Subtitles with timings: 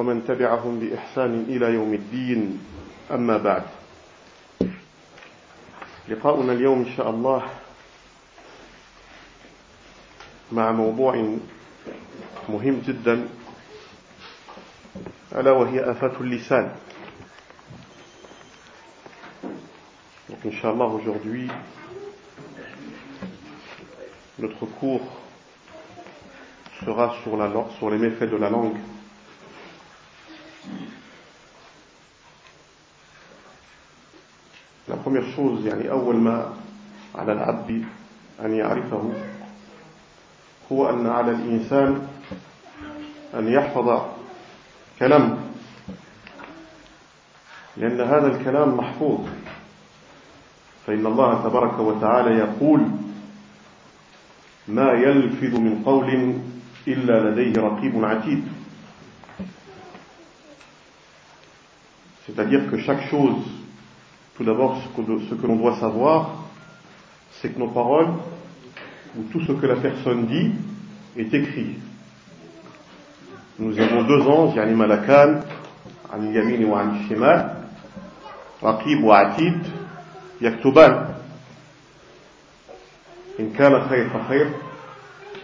[0.00, 2.58] ومن تبعهم بإحسان إلى يوم الدين.
[3.12, 3.62] أما بعد.
[6.08, 7.42] لقاؤنا اليوم إن شاء الله
[10.52, 11.36] مع موضوع
[12.48, 13.28] مهم جدا
[15.36, 16.74] ألا وهي آفات اللسان.
[20.30, 21.50] Donc, Inch'Allah, aujourd'hui,
[24.38, 25.04] notre cours
[26.86, 28.78] sera sur, la, sur les méfaits de la langue.
[35.22, 36.52] Chose, يعني أول ما
[37.14, 37.84] على العبد
[38.44, 39.12] أن يعرفه
[40.72, 42.08] هو أن على الإنسان
[43.34, 44.00] أن يحفظ
[44.98, 45.38] كلامه
[47.76, 49.20] لأن هذا الكلام محفوظ.
[50.86, 52.80] فإن الله تبارك وتعالى يقول
[54.68, 56.34] ما يلفظ من قول
[56.88, 58.44] إلا لديه رقيب عتيد.
[62.26, 63.42] C'est-à-dire que chaque chose,
[64.39, 66.31] tout d'abord ce que, ce que l'on doit savoir,
[67.31, 68.09] c'est que nos paroles,
[69.17, 70.51] ou tout ce que la personne dit,
[71.17, 71.75] est écrit.
[73.59, 75.43] Nous avons deux anges, يعني ملكان
[76.13, 77.55] عن اليمين وعن الشمال
[78.63, 79.59] رقيب وعتيد
[80.41, 81.15] يكتبان
[83.39, 84.51] إن كان خير فخير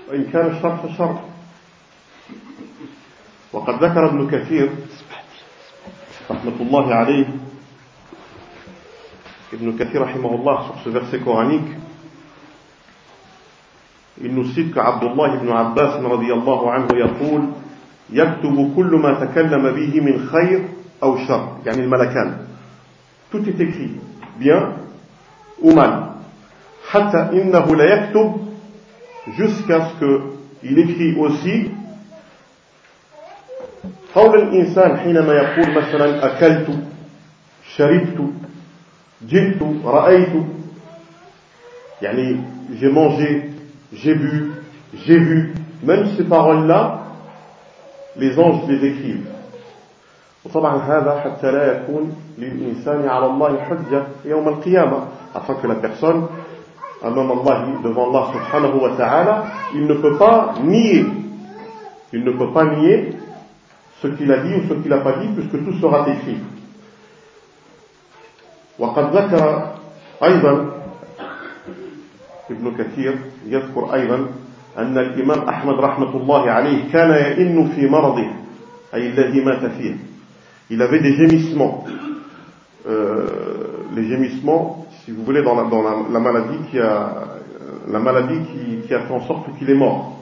[0.09, 1.20] وإن كان شر فشر
[3.54, 4.70] وقد ذكر ابن كثير
[6.31, 7.28] رحمة الله عليه
[9.79, 11.73] كثير رحمه الله sur ce verset coranique
[14.21, 17.43] il nous cite qu'Abd Allah ibn Abbas الله عنه يقول
[18.11, 20.65] يكتب كل ما تكلم به من خير
[21.03, 22.37] أو شر يعني الملكان
[23.33, 23.91] tout est écrit
[24.39, 24.75] bien
[25.61, 26.13] ou mal.
[26.91, 28.47] حتى إنه لا يكتب
[29.37, 30.23] jusqu'à ce
[30.63, 31.70] qu'il écrit aussi
[34.15, 36.67] قول الإنسان حينما يقول مثلا أكلت
[37.77, 38.19] شربت
[39.28, 40.34] جئت رأيت
[42.02, 42.38] يعني
[42.80, 43.49] j'ai mangé
[43.94, 44.52] j'ai bu
[45.05, 46.99] j'ai vu même ces paroles là
[48.17, 49.27] les anges les écrivent
[50.45, 54.98] وطبعا هذا حتى لا يكون للإنسان على الله حجة يوم القيامة
[55.36, 56.26] afin que la personne
[57.04, 59.45] amam Allah devant Allah subhanahu wa ta'ala
[59.76, 61.05] il ne peut pas nier
[62.14, 63.14] il ne peut pas nier
[64.02, 66.38] ce qu'il a dit ou ce qu'il n'a pas dit puisque tout sera écrit
[68.80, 69.72] وقد ذكر
[70.23, 70.72] أيضا
[72.52, 73.16] ابن كثير
[73.48, 74.27] يذكر أيضا
[74.77, 78.27] أن الإمام أحمد رحمة الله عليه كان يئن في مرضه
[78.94, 79.95] أي الذي مات فيه
[80.72, 81.83] il avait des gémissements
[82.88, 83.27] euh,
[83.94, 87.14] les gémissements si vous voulez dans la, dans la, la maladie qui a
[87.89, 90.17] la maladie qui, qui a fait en sorte qu'il est mort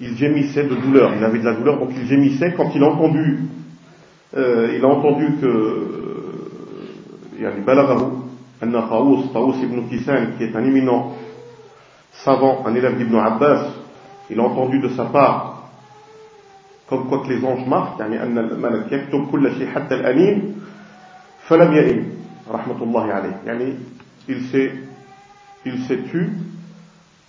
[0.00, 2.86] il gémissait de douleur il avait de la douleur donc il gémissait quand il a
[2.88, 3.38] entendu
[4.36, 5.97] euh, il a entendu que
[7.39, 8.23] يعني بلغه
[8.63, 11.15] أن طاووس طاووس ibn Kisan qui est un éminent
[12.25, 13.61] savant un élève d'Ibn Abbas
[14.29, 15.69] il a entendu de sa part
[16.87, 20.55] comme quoi que les anges marquent يعني أن الملك يكتب كل شيء حتى الأنين
[21.47, 22.05] فلم يئن
[22.51, 23.75] رحمة الله عليه يعني
[24.27, 24.71] il s'est
[25.65, 26.29] il s'est tu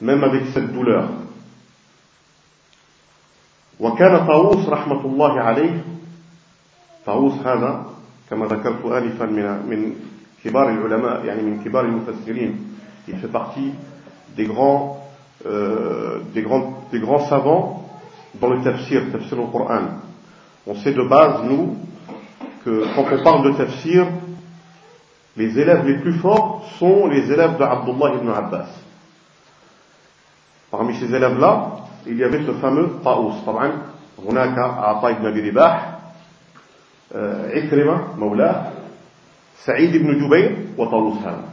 [0.00, 1.04] même avec cette douleur
[3.81, 5.84] وكان طاووس رحمة الله عليه
[7.06, 7.87] طاووس هذا
[8.30, 9.96] كما ذكرت آنفا من من
[10.44, 12.76] كبار العلماء يعني من كبار المفسرين
[13.08, 13.72] il fait partie
[14.36, 15.06] des grands
[15.46, 17.88] euh, des grands des grands savants
[18.42, 20.02] dans le tafsir tafsir au Coran
[20.66, 21.78] on sait de base nous
[22.64, 24.08] que quand on parle de tafsir
[25.38, 28.70] les élèves les plus forts sont les élèves de Abdullah ibn Abbas
[30.72, 31.78] parmi ces élèves là
[32.08, 33.72] il y avait ce fameux Taous طبعا
[34.20, 35.96] هناك عطاء بن ابي رباح
[37.56, 38.72] عكرمة مولاه
[39.66, 41.44] سعيد بن جبير وطاووس هذا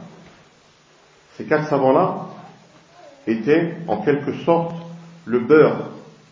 [1.37, 2.27] ces quatre savants là
[3.27, 4.75] étaient en quelque sorte
[5.25, 5.89] le beurre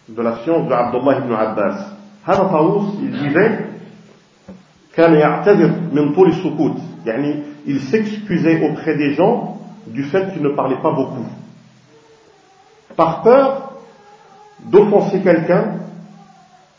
[0.09, 1.78] de la science de Abdullah ibn Abbas
[2.25, 3.51] هذا طاووس il disait
[4.95, 9.57] كان يعتذر من طول السكوت يعني il s'excusait auprès des gens
[9.88, 11.25] du fait qu'il ne parlait pas beaucoup
[12.98, 13.72] par peur
[14.66, 15.75] d'offenser quelqu'un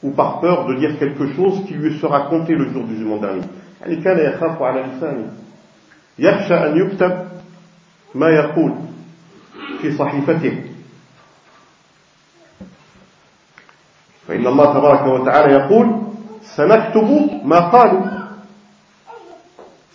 [0.03, 3.19] ou par peur de dire quelque chose qui lui sera compté le jour du jugement
[3.19, 3.43] dernier.
[3.83, 5.27] يعني كان يخاف على لسانه
[6.19, 7.13] يخشى أن يكتب
[8.15, 8.73] ما يقول
[9.81, 10.55] في صحيفته
[14.29, 15.87] فإن الله تبارك وتعالى يقول
[16.43, 18.03] سنكتب ما قالوا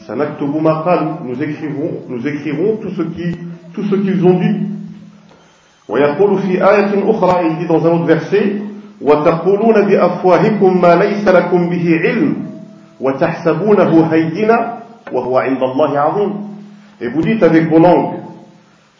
[0.07, 3.37] سنكتب ما قالوا nous écrivons nous écrivons tout ce qui
[3.73, 4.67] tout ce qu'ils ont dit
[5.89, 8.61] ويقول في آية أخرى il dit dans un autre verset
[9.01, 12.35] وتقولون بأفواهكم ما ليس لكم به علم
[13.01, 14.77] وتحسبونه هينا
[15.11, 16.33] وهو عند الله عظيم
[16.99, 18.15] Et vous dites avec vos langues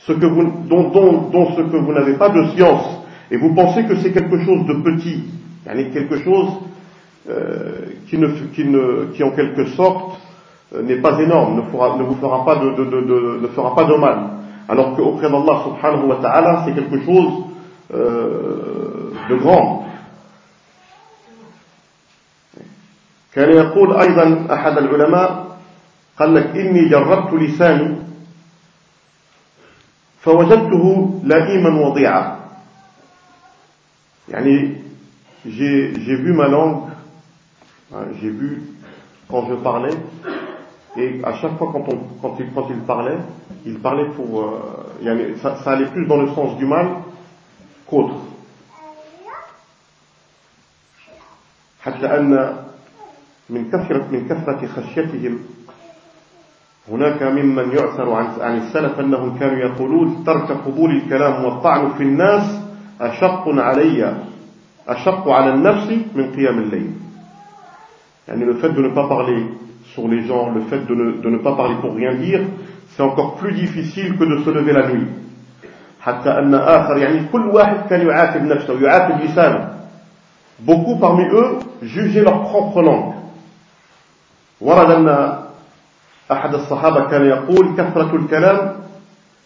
[0.06, 2.86] ce que vous, dont, dont, dont ce que vous n'avez pas de science
[3.32, 5.24] et vous pensez que c'est quelque chose de petit,
[5.66, 6.48] quelque chose
[7.30, 10.18] euh, qui, ne, qui, ne, qui en quelque sorte
[10.74, 13.76] euh, n'est pas énorme, ne, fera, ne vous fera pas de, de, de, ne fera
[13.76, 14.18] pas de mal.
[14.70, 17.34] Alors qu'auprès d'Allah subhanahu wa ta'ala, c'est quelque chose
[17.94, 19.86] euh, de grand.
[23.34, 25.58] كان يقول أيضا أحد العلماء
[26.20, 27.96] قال لك إني جربت لساني
[30.22, 32.38] فوجدته لئيما وضيعا
[34.30, 34.76] يعني
[35.46, 36.90] j'ai vu ma langue
[38.20, 38.64] j'ai vu
[39.30, 39.96] quand je parlais
[40.98, 43.18] et à chaque fois quand, on, quand, il, quand il parlait
[43.66, 46.88] il parlait pour euh, ça, ça allait plus dans le sens du mal
[47.86, 48.16] qu'autre
[51.88, 52.61] حتى أن
[53.50, 55.38] من كثرة من كثرة خشيتهم
[56.92, 62.60] هناك ممن يعثر عن عن السلف أنهم كانوا يقولون ترك قبول الكلام والطعن في الناس
[63.02, 64.14] أشق علي
[64.88, 66.92] أشق على النفس من قيام الليل
[68.28, 69.44] يعني le fait de ne pas parler
[69.94, 72.42] sur les gens, le fait de ne, de ne pas parler pour rien dire,
[72.90, 75.08] c'est encore plus difficile que de se lever la nuit.
[76.02, 79.70] حتى أن آخر يعني كل واحد كان يعاتب نفسه يعاتب لسانه.
[80.60, 83.11] Beaucoup parmi eux jugeaient leur propre langue.
[84.62, 85.08] ورد أن
[86.32, 88.74] أحد الصحابة كان يقول كثرة الكلام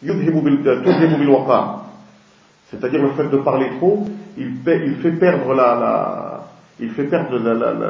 [0.04, 1.82] يذهب تذهب بالوقار
[2.72, 6.42] c'est-à-dire le fait de parler trop il fait, il fait perdre la, la
[6.80, 7.90] il fait perdre la, la, la,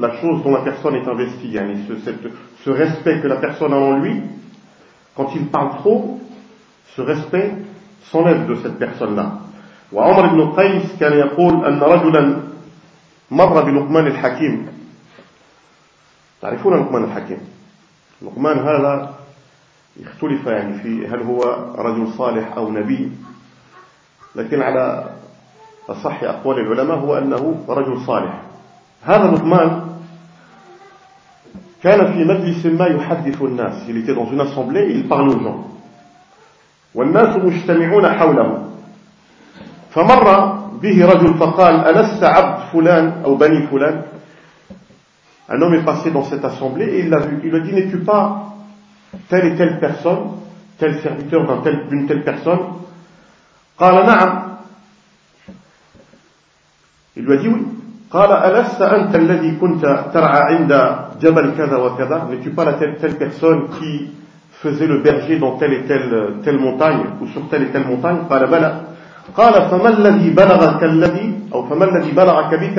[0.00, 2.26] la, chose dont la personne est investie yani ce, cette,
[2.64, 4.20] ce respect que la personne a en lui
[5.14, 6.20] quand il parle trop
[6.96, 7.52] ce respect
[8.10, 9.46] s'enlève de cette personne-là
[9.92, 12.36] وعمر بن قيس كان يقول أن رجلا
[13.30, 14.66] مر بلقمان الحكيم
[16.41, 17.37] تعرفون لقمان الحكيم؟
[18.21, 19.13] لقمان هذا
[20.01, 21.41] اختلف يعني في هل هو
[21.77, 23.11] رجل صالح أو نبي
[24.35, 25.09] لكن على
[25.89, 28.41] أصح أقوال العلماء هو أنه رجل صالح.
[29.03, 29.81] هذا لقمان
[31.83, 35.13] كان في مجلس ما يحدث الناس il était dans une assemblée il
[36.95, 38.67] والناس مجتمعون حوله.
[39.91, 40.45] فمر
[40.81, 44.01] به رجل فقال ألست عبد فلان أو بني فلان؟
[45.50, 47.38] Un homme est passé dans cette assemblée et il l'a vu.
[47.44, 48.54] Il lui a dit, n'es-tu pas
[49.28, 50.30] telle et telle personne,
[50.78, 52.60] tel serviteur d'une telle, telle personne
[53.78, 54.42] قال نعم
[57.16, 57.62] Il lui a dit oui.
[58.10, 59.84] قال ألست أنت الذي كنت
[60.14, 60.72] ترعى عند
[61.20, 64.10] جبل كذا وكذا N'es-tu pas la telle, telle personne qui
[64.62, 68.24] faisait le berger dans telle et telle, telle montagne ou sur telle et telle montagne
[68.30, 68.80] قال بلى
[69.36, 72.78] قال فما الذي بلغك الذي أو فما الذي بلغك بك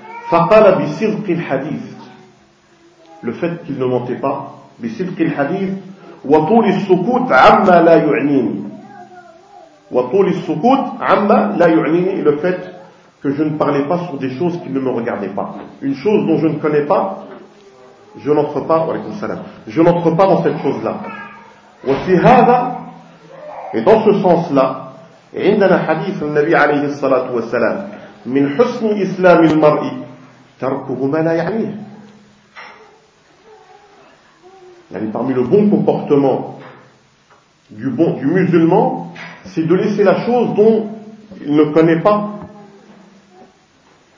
[0.30, 1.84] فقال بصدق الحديث
[3.22, 5.70] le fait qu'il ne mentait pas بصدق الحديث
[6.24, 8.62] وطول السكوت عما لا يعنيني
[9.92, 12.60] وطول السكوت عما لا يعنيني le fait
[13.22, 16.26] que je ne parlais pas sur des choses qui ne me regardaient pas une chose
[16.26, 17.24] dont je ne connais pas
[18.18, 18.86] je n'entre pas
[19.68, 20.94] je n'entre pas dans cette chose-là
[21.88, 22.76] وفي هذا
[23.74, 24.82] et dans ce sens-là
[25.34, 27.88] عندنا حديث النبي عليه الصلاة والسلام
[28.26, 29.82] من حسن إسلام المرء
[30.60, 31.86] تركه ما لا يعنيه
[34.92, 36.58] يعني parmi le bon comportement
[37.70, 39.12] du, bon, du musulman
[39.44, 40.88] c'est de laisser la chose dont
[41.44, 42.32] il ne connaît pas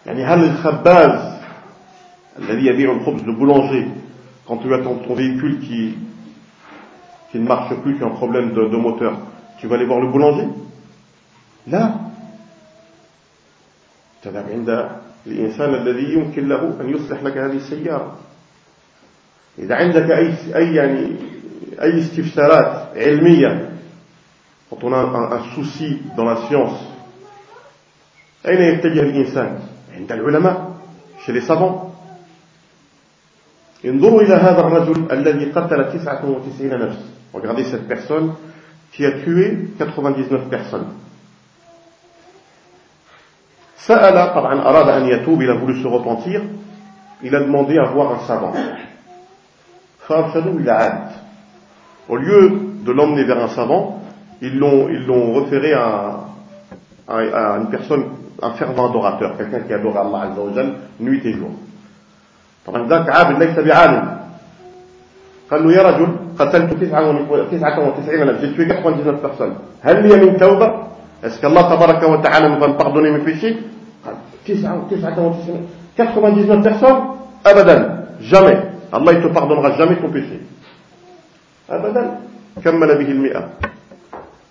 [0.07, 1.39] يعني هل الخباز
[2.39, 3.89] الذي يبيع الخبز le boulanger
[4.47, 5.95] quand tu as ton, ton véhicule qui,
[7.31, 9.19] qui ne marche plus qui a un problème de, de moteur
[9.59, 10.49] tu vas aller voir le boulanger
[11.67, 11.95] لا
[14.23, 14.91] تذهب عند
[15.28, 18.18] الإنسان الذي يمكن له أن يصلح لك هذه السيارة.
[19.60, 21.16] إذا عندك أي, أي, يعني
[21.82, 23.70] أي استفسارات علمية
[24.70, 26.80] quand on a un, un souci dans la science
[28.46, 29.60] أين يتجه الإنسان؟
[29.96, 30.74] عند العلماء
[31.26, 31.94] chez les savants.
[33.86, 37.00] انظروا إلى هذا الرجل الذي قتل 99 نفس
[37.34, 38.34] regardez cette personne
[38.92, 40.88] qui a tué 99 personnes.
[43.83, 46.43] سأل طبعا أراد أن يتوب il a voulu se repentir
[47.23, 48.53] il a demandé à voir un savant
[50.09, 51.09] فأرشدوا إلى عاد
[52.09, 52.51] au lieu
[52.85, 54.01] de l'emmener vers un savant
[54.43, 56.21] ils l'ont ils l'ont référé à,
[57.09, 58.05] à, à une personne
[58.43, 61.51] un fervent adorateur quelqu'un qui adore Allah Azza wa Jal nuit et jour
[62.67, 64.19] طبعا ذاك عابد ليس بعالم
[65.51, 70.73] قال له يا رجل قتلت 99 نفس j'ai tué 99 personnes هل لي من توبة
[71.25, 73.72] est-ce qu'Allah tabaraka wa ta'ala me va me pardonner mes péchés قال
[75.96, 76.98] 99 personnes
[77.44, 78.58] Abadan, jamais.
[78.92, 80.40] Allah il te pardonnera jamais ton péché.
[81.70, 82.20] Abadan.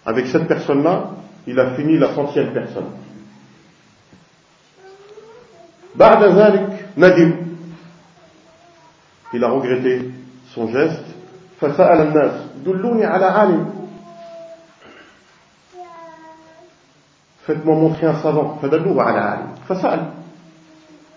[0.05, 1.11] Avec cette personne-là,
[1.47, 2.87] il a fini la centième personne.
[6.97, 7.33] Nadim.
[9.33, 10.11] Il a regretté
[10.55, 11.05] son geste.
[17.47, 20.07] Faites-moi montrer un savant فدلوه على عالم فسأل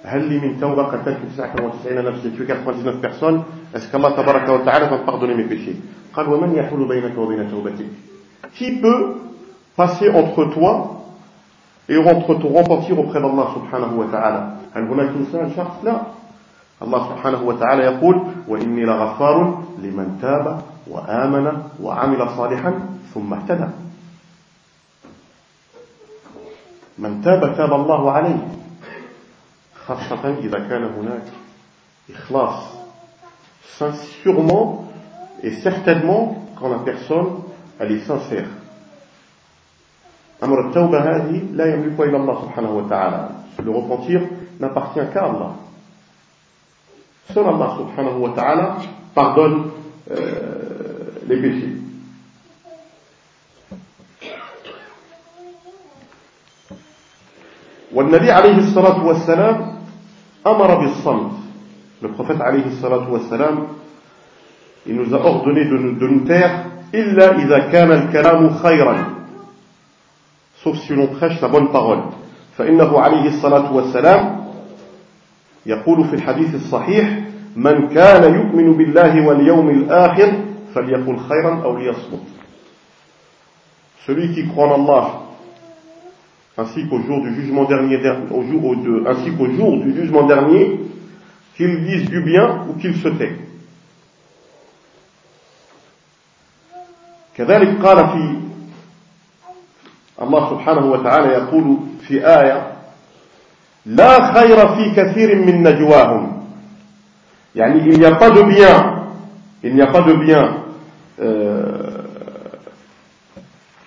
[0.06, 4.98] هل لي من توبة قتلت 99 نفس tué 99 personnes est-ce qu'Allah wa ta'ala va
[5.00, 5.76] pardonner mes péchés
[6.14, 7.86] قال ومن يحول بينك وبين توبتك
[8.58, 9.16] qui peut
[9.76, 11.02] passer entre toi
[11.90, 13.48] et entre ton repentir auprès d'Allah
[13.96, 16.02] wa ta'ala هل هناك إنسان شخص لا
[16.82, 22.74] الله سبحانه وتعالى يقول وإني لغفار لمن تاب وآمن وعمل صالحا
[23.14, 23.68] ثم اهتدى
[26.98, 28.48] من تاب تاب الله عليه
[29.86, 31.28] خاصة إذا كان هناك
[32.10, 32.76] إخلاص
[34.24, 34.88] sûrement
[35.44, 37.44] et certainement quand la personne
[37.80, 38.48] elle est sincère
[40.44, 43.30] أمر التوبة هذه لا يملك إلا الله سبحانه وتعالى
[43.64, 44.22] le repentir
[44.60, 45.56] n'appartient qu'à Allah
[47.34, 48.78] Seul Allah subhanahu wa ta'ala
[49.16, 49.72] pardonne
[50.12, 51.74] euh, les péchés.
[58.06, 59.56] والنبي عليه الصلاة والسلام
[60.48, 61.32] أمر بالصمت.
[62.04, 63.68] Le prophète عليه الصلاة والسلام
[64.86, 68.96] il nous a ordonné de de nous taire إلا إذا كان الكلام خيرا.
[70.64, 72.14] Sauf si l'on prêche la bonne parole.
[72.58, 74.46] فإنه عليه الصلاة والسلام
[75.66, 77.20] يقول في الحديث الصحيح
[77.56, 80.32] من كان يؤمن بالله واليوم الآخر
[80.76, 82.22] فليقل خيرا أو ليصمت.
[84.06, 85.25] Celui qui croit en Allah
[86.59, 87.99] ainsi qu'au jour du jugement dernier,
[88.31, 90.81] au jour, au, de, ainsi qu'au jour du jugement dernier,
[91.57, 93.37] qu'il dise du bien ou qu'il se tait.
[97.37, 98.25] كذلك قال في
[100.23, 101.77] الله سبحانه وتعالى يقول
[102.09, 102.73] في آية
[103.87, 106.43] لا خير في كثير من نجواهم
[107.57, 109.07] يعني il n'y a pas de bien
[109.65, 110.45] il n'y a pas de bien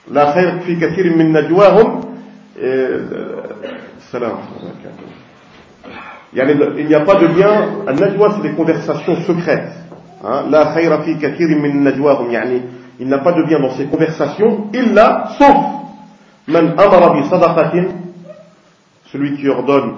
[0.07, 2.06] لا خير في كثير من نجواهم
[2.57, 4.35] السلام
[6.33, 9.73] يعني il n'y a pas de bien النجوى c'est des conversations secrètes
[10.49, 12.61] لا خير في كثير من نجواهم يعني
[12.99, 15.57] il n'y a pas de bien dans ces conversations إلا sauf
[16.47, 17.85] من أمر بصدقة
[19.11, 19.93] celui qui ordonne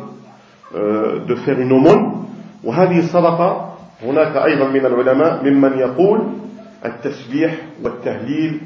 [0.75, 2.25] euh, de faire une aumône
[2.63, 6.19] وهذه الصدقة هناك أيضا من العلماء ممن يقول
[6.85, 8.61] التسبيح والتهليل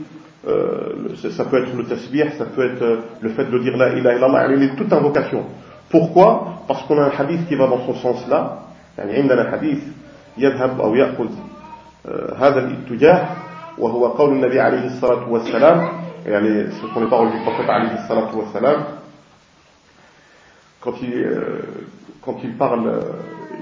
[1.31, 4.53] ça peut être le tasbih, ça peut être le fait de dire la ilaha illallah,
[4.53, 5.45] il est toute invocation.
[5.89, 8.65] Pourquoi Parce qu'on a un hadith qui va dans ce sens-là.
[8.99, 9.79] يعني عندنا حديث
[10.38, 11.29] يذهب أو يأخذ
[12.38, 13.27] هذا الاتجاه
[13.77, 15.89] وهو قول النبي عليه الصلاة والسلام
[16.25, 18.83] يعني ce sont les paroles du prophète عليه الصلاة والسلام
[20.81, 21.61] quand il, euh,
[22.21, 23.01] quand il parle, euh,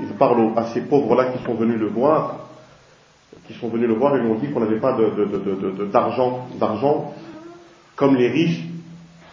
[0.01, 2.40] il parle à ces pauvres-là qui sont venus le voir,
[3.51, 5.85] qui sont venus le voir, ils lui ont dit qu'on n'avait pas d'argent, de, de,
[6.59, 7.13] d'argent,
[7.95, 8.63] comme les riches,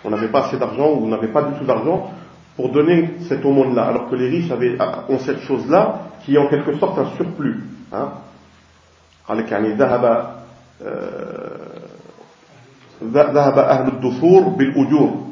[0.04, 2.11] on n'avait pas assez d'argent ou on n'avait pas du tout d'argent
[2.57, 4.76] pour donner cette aumône-là, alors que les riches avaient,
[5.09, 7.64] ont cette chose-là qui est en quelque sorte un surplus.
[7.93, 8.12] Hein.
[13.02, 15.25] ذهب أهل الدثور بالأجور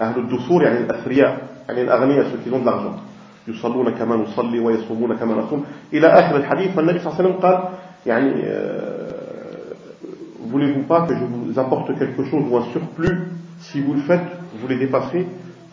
[0.00, 2.96] أهل الدثور يعني الأثرياء يعني الأغنياء ceux qui ont de l'argent
[3.49, 5.65] يصلون كما نصلي ويصومون كما نصوم.
[5.93, 7.57] إلى آخر الحديث فالنبي صلى الله عليه وسلم قال
[8.05, 9.19] يعني آه،
[10.51, 11.91] voulez-vous pas que je vous apporte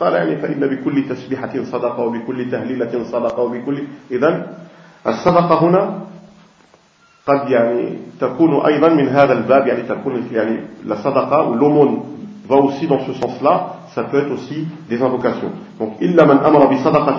[0.01, 4.47] قال يعني فإن بكل تسبيحة صدقة وبكل تهليلة صدقة وبكل إذا
[5.07, 6.01] الصدقة هنا
[7.27, 12.17] قد يعني تكون أيضا من هذا الباب يعني تكون يعني الصدقة لومون
[12.49, 15.51] va aussi dans ce sens-là, ça peut être aussi des invocations.
[15.81, 17.19] Donc, إلا من أمر بصدقة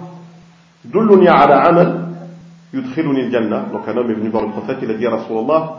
[0.85, 2.11] دلني على عمل
[2.73, 3.67] يدخلني الجنة.
[3.71, 5.77] دونك أنا ابن بارك الله يا رسول الله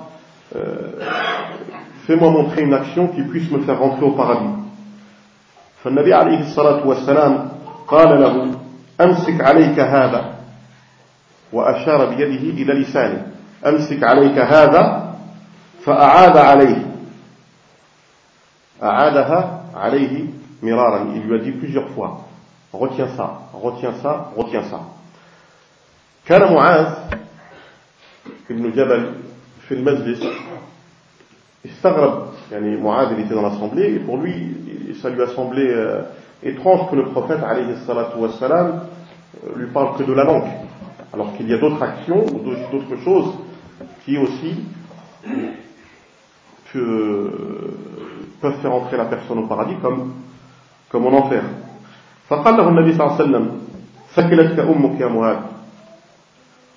[2.07, 2.75] في moi montrer une
[3.17, 3.83] كي بيس puisse me faire
[5.85, 7.49] فالنبي عليه الصلاة والسلام
[7.89, 8.51] قال له
[9.01, 10.35] أمسك عليك هذا.
[11.53, 13.27] وأشار بيده إلى لسانه
[13.67, 15.15] أمسك عليك هذا
[15.85, 16.87] فأعاد عليه.
[18.83, 20.27] أعادها عليه
[20.63, 21.03] مرارا.
[21.03, 21.53] إلي lui a dit
[22.74, 24.82] retiens ça retiens ça retiens ça
[26.28, 26.88] كان معاذ
[28.52, 29.12] ابن جبل
[29.68, 30.28] في المجلس
[31.66, 36.02] استغرب يعني معاذ il était dans l'assemblée et pour lui ça lui a semblé euh,
[36.44, 38.88] étrange que le prophète alayhi salatu wassalam
[39.46, 40.52] euh, lui parle que de la langue
[41.14, 43.34] alors qu'il y a d'autres actions d'autres choses
[44.04, 44.56] qui aussi
[48.42, 50.14] peuvent faire entrer la personne au paradis comme,
[50.90, 51.44] comme en enfer.
[52.32, 53.46] فقال له النبي صلى الله عليه وسلم
[54.16, 55.38] ثكلتك أمك يا معاذ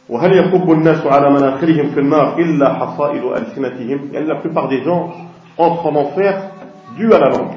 [0.08, 5.10] وهل يكب الناس على مناخرهم في النار إلا حصائد ألسنتهم يعني la plupart des gens
[5.58, 6.34] entrent en enfer
[6.96, 7.56] dû à la langue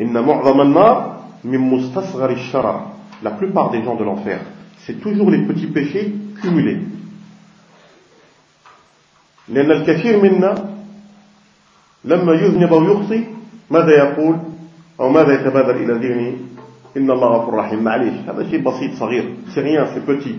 [0.00, 2.86] إن معظم النار من مستصغر الشرع
[3.22, 4.40] la plupart des gens de l'enfer
[4.86, 6.78] c'est toujours les petits péchés cumulés
[9.48, 10.54] لأن الكثير منا
[12.04, 13.24] لما يذنب أو يخطي
[13.70, 14.36] ماذا يقول
[15.00, 16.36] أو ماذا يتبادر إلى ذهنه
[16.96, 20.36] إن الله غفور رحيم معليش هذا شيء بسيط صغير c'est rien c'est petit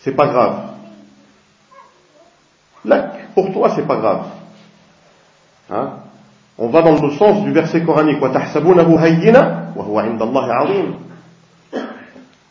[0.00, 0.56] c'est pas grave
[2.84, 4.24] là pour toi c'est pas grave
[5.70, 5.90] hein
[6.58, 10.94] on va dans le sens du verset coranique وتحسبونه هينا وهو عند الله عظيم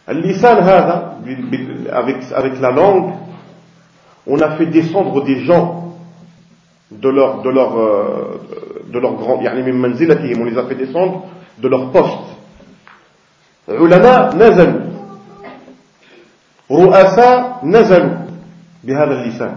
[0.10, 1.16] اللسان هذا
[1.92, 3.14] avec, avec la langue
[4.28, 5.79] on a fait descendre des gens
[6.91, 8.41] de leur, de leur, euh,
[8.93, 11.25] de leur grand, on les a fait descendre
[11.59, 12.31] de leur poste.
[13.71, 14.81] علماء نزلوا
[16.71, 18.15] رؤساء نزلوا
[18.85, 19.55] بهذا اللسان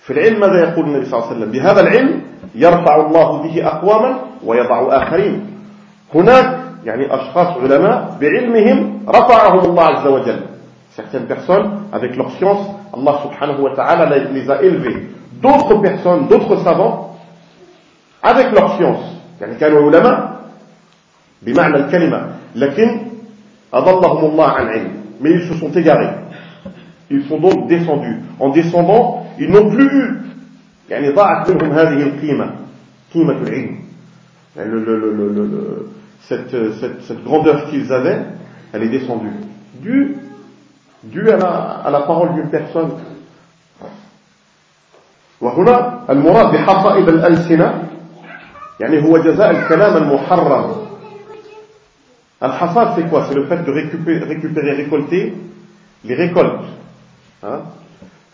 [0.00, 2.22] في العلم ماذا يقول النبي صلى الله عليه وسلم بهذا العلم
[2.54, 5.46] يرفع الله به أقواما ويضع آخرين
[6.14, 10.40] هناك يعني أشخاص علماء بعلمهم رفعهم الله عز وجل
[10.95, 15.07] Certaines personnes, avec leur science, Allah subhanahu wa ta'ala les a élevés.
[15.41, 17.17] D'autres personnes, d'autres savants,
[18.21, 19.11] avec leur science,
[19.41, 20.41] يعني كانوا علماء
[21.41, 23.01] بمعنى الكلمة لكن
[23.73, 26.09] أضلهم الله عن علم mais ils se sont égarés
[27.09, 30.21] ils sont donc descendus en descendant ils n'ont plus eu
[30.89, 32.51] يعني ضاعت منهم هذه القيمة
[33.13, 33.79] قيمة العلم
[34.57, 35.89] يعني le, le, le, le,
[36.29, 38.21] cette, cette, cette grandeur qu'ils avaient
[38.73, 39.31] elle est descendue
[39.81, 40.17] dû
[41.05, 41.49] dû à la,
[41.85, 42.91] à la parole d'une personne.
[45.41, 47.83] وهنا المراد بحصائد الألسنة
[48.79, 50.75] يعني هو جزاء الكلام المحرم
[52.43, 55.33] الحصاد c'est quoi c'est le fait de récupérer, récupérer récolter
[56.05, 56.65] les récoltes
[57.43, 57.59] hein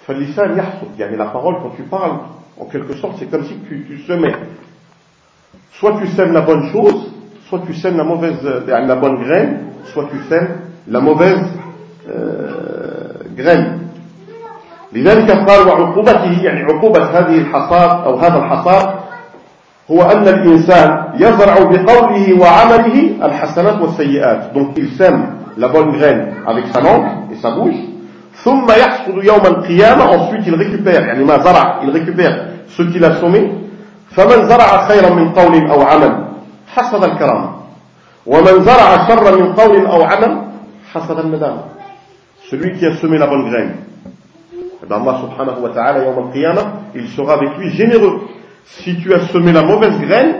[0.07, 2.19] فاللسان يحصد يعني la parole quand tu parles
[2.59, 4.35] en quelque sorte c'est comme si tu, tu semais
[5.79, 7.09] soit tu sèmes la bonne chose
[7.47, 9.59] soit tu sèmes la mauvaise la bonne graine
[9.93, 11.39] soit tu sèmes la mauvaise
[13.36, 13.82] جرام
[14.92, 18.94] لذلك قال وعقوبته يعني عقوبة هذه الحصاد أو هذا الحصاد
[19.90, 24.52] هو أن الإنسان يزرع بقوله وعمله الحسنات والسيئات.
[24.54, 25.66] Donc il sème la
[26.46, 27.92] avec sa langue et sa bouche.
[28.44, 32.34] ثم يحصد يوم القيامة ensuite il récupère يعني ما زرع il récupère
[32.68, 33.52] ce qu'il a semé.
[34.10, 36.24] فمن زرع خيرا من قول أو عمل
[36.74, 37.50] حصد الكرامة.
[38.26, 40.42] ومن زرع شرا من قول أو عمل
[40.94, 41.81] حصد الندامة.
[42.51, 43.75] celui qui a semé la bonne graine.
[44.83, 48.27] Et bien Allah subhanahu wa ta'ala, yawm al-qiyamah, il sera avec lui généreux.
[48.65, 50.35] Si tu as semé la mauvaise graine,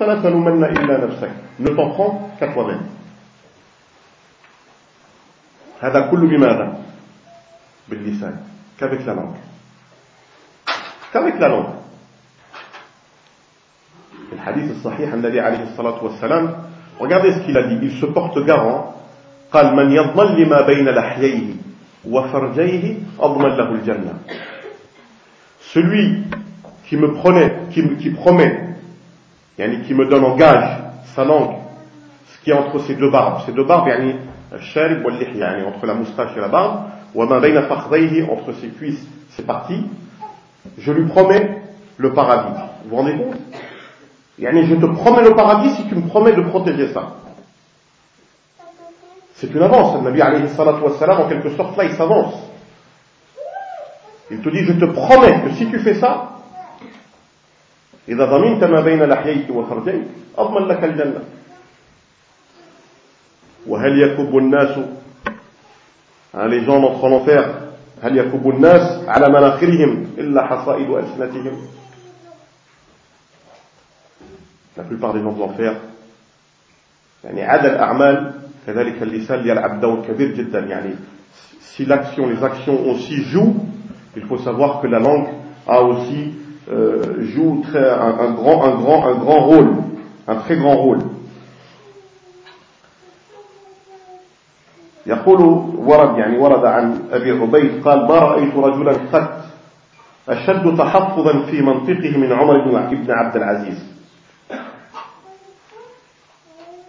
[0.00, 2.82] ne t'en prends qu'à toi-même.
[5.80, 6.66] هذا كله بماذا؟
[7.88, 8.34] باللسان
[8.78, 9.38] qu'avec la langue
[11.12, 11.74] qu'avec la langue
[14.32, 16.44] le hadith sahih النبي عليه الصلاة والسلام
[17.00, 18.94] regardez ce qu'il a dit il se porte garant
[19.52, 21.54] قال من يضمن لما بين لحييه
[22.08, 24.14] وفرجيه أضمن له الجنة
[25.74, 26.22] celui
[26.88, 28.60] qui me prenait qui, qui promet
[29.58, 30.78] يعني qui me donne en gage
[31.14, 31.56] sa langue
[32.32, 34.14] ce qui est entre ses deux barbes ces deux barbes يعني
[34.52, 36.80] الشارب واللحية يعني entre la moustache et la barbe
[37.14, 39.84] وما بين فخذيه entre ses cuisses ses parties
[40.78, 41.62] je lui promets
[41.96, 43.36] le paradis Vous vous rendez compte
[44.38, 47.16] Je te promets le paradis si tu me promets de protéger ça.
[49.43, 49.97] C'est une avance.
[49.97, 52.35] Le Nabi alayhi salatu wassalam, en quelque sorte, là, il s'avance.
[54.31, 56.29] Il te dit, je te promets que si tu fais ça,
[58.09, 60.03] إذا ضمنت ما بين لحييك وفرجيك
[60.37, 61.23] أضمن لك الجنة
[63.67, 64.77] وهل يكب الناس
[66.35, 67.43] les gens entrent en enfer
[68.03, 71.67] هل يكب الناس على مناخرهم إلا حصائد ألسنتهم
[74.77, 75.73] la plupart des gens de l'enfer
[77.23, 80.95] يعني عدا الأعمال كذلك اللسان يلعب دور كبير جدا يعني
[81.75, 83.55] si l'action les actions aussi jouent
[84.15, 85.27] il faut savoir que la langue
[85.67, 86.33] a aussi
[86.71, 89.73] euh, joue très, un, un, grand, un, grand, un grand rôle,
[90.27, 90.99] un très grand rôle.
[95.05, 95.41] يقول
[95.75, 99.27] ورد يعني ورد عن أبي عبيد قال ما رأيت رجلا قد
[100.29, 103.83] أشد تحفظا في منطقه من عمر بن عبد العزيز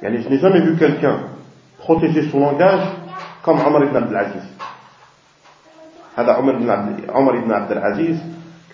[0.03, 1.34] يعني je n'ai jamais vu quelqu'un
[1.85, 2.87] protéger son langage
[3.45, 4.43] comme عمر بن عبد العزيز
[6.17, 8.19] هذا عمر بن عبد عمر بن عبد العزيز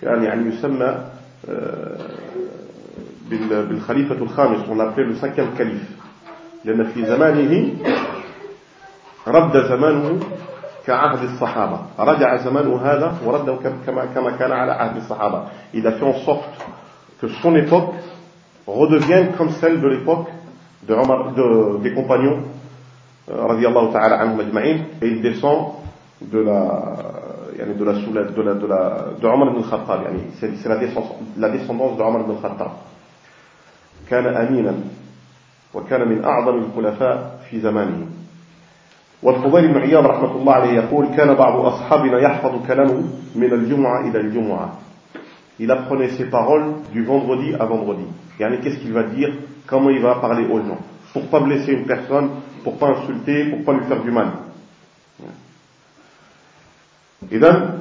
[0.01, 0.89] كان يعني يسمى
[3.29, 4.59] بالخليفة الخامس.
[4.69, 5.87] On l'appelait le cinquième calife.
[6.65, 7.73] لأن في زمانه
[9.27, 10.19] رد زمانه
[10.87, 11.79] كعهد الصحابة.
[11.99, 15.43] رجع زمانه هذا ورده كما كما كان على عهد الصحابة.
[15.73, 16.49] Il a fait en sorte
[17.19, 17.93] que son époque
[18.67, 20.27] redevienne comme celle de l'époque
[20.87, 22.43] de Omar, de, des compagnons
[23.29, 25.73] رضي الله تعالى عنهم أجمعين et il descend
[26.21, 26.95] de la
[27.59, 31.15] يعني de la de la de la de Omar ibn al-Khattab يعني c'est la descendance
[31.37, 32.71] la descendance de Omar ibn al-Khattab
[34.09, 34.73] كان أمينا
[35.73, 38.05] وكان من أعظم الخلفاء في زمانه
[39.23, 43.03] والفضيل بن عياض رحمة الله عليه يقول كان بعض أصحابنا يحفظ كلامه
[43.35, 44.69] من الجمعة إلى الجمعة
[45.59, 48.05] il apprenait ses paroles du vendredi à vendredi
[48.39, 49.29] يعني qu'est-ce qu'il va dire
[49.67, 50.79] comment il va parler aux gens
[51.13, 52.29] pour pas blesser une personne
[52.63, 54.27] pour pas insulter pour pas lui faire du mal.
[57.31, 57.79] إذا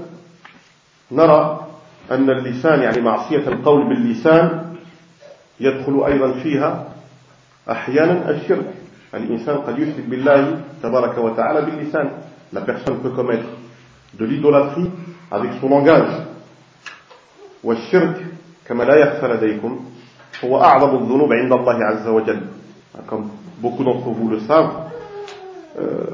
[1.13, 1.67] نرى
[2.11, 4.77] أن اللسان يعني معصية القول باللسان
[5.61, 6.89] يدخل أيضا فيها
[7.71, 8.75] أحيانا الشرك.
[9.15, 12.11] الإنسان قد يشرك بالله تبارك وتعالى باللسان.
[12.53, 13.49] La personne peut commettre
[14.15, 14.91] de l'idolâtrie
[15.33, 16.27] avec son langage.
[17.65, 18.27] والشرك
[18.69, 19.85] كما لا يخفى لديكم
[20.45, 22.41] هو أعظم الذنوب عند الله عز وجل.
[23.09, 24.90] Comme beaucoup d'entre vous le savent
[25.80, 26.06] euh,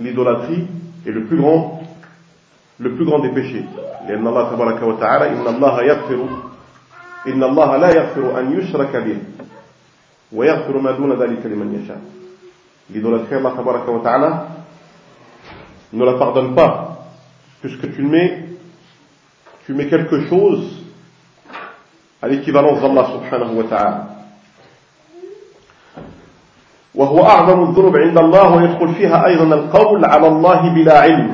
[0.00, 0.66] l'idolâtrie
[1.06, 1.82] est le plus grand
[2.78, 3.64] le plus grand des péchés.
[4.08, 6.20] لأن الله تبارك وتعالى إن الله يغفر
[7.26, 9.18] إن الله لا يغفر أن يشرك به
[10.32, 12.00] ويغفر ما دون ذلك لمن يشاء.
[12.92, 14.30] L'idolâtrie Allah تبارك وتعالى
[15.92, 16.98] ne la pardonne pas
[17.60, 18.44] puisque tu mets
[19.64, 20.82] tu mets quelque chose
[22.22, 24.09] à l'équivalence d'Allah subhanahu wa ta'ala.
[27.01, 31.29] وهو أعظم الذنوب عند الله ويدخل فيها أيضا القول على الله بلا علم.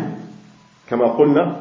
[0.90, 1.56] كما قلنا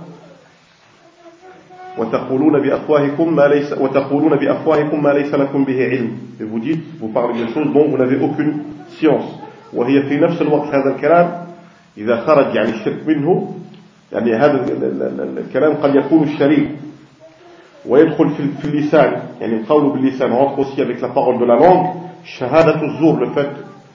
[1.98, 6.10] وتقولون بأفواهكم ما ليس وتقولون بأفواهكم ما ليس لكم به علم.
[6.38, 8.52] Vous dites vous parlez de choses dont vous n'avez aucune
[8.98, 9.28] science.
[9.74, 11.46] وهي في نفس الوقت هذا الكلام
[11.98, 13.54] إذا خرج يعني الشرك منه
[14.12, 14.64] يعني هذا
[15.38, 16.68] الكلام قد يكون الشريك.
[17.86, 18.30] ويدخل
[18.62, 21.86] في اللسان يعني القول باللسان rentre aussi avec la parole de la langue.
[22.38, 23.50] شهادة الزور le fait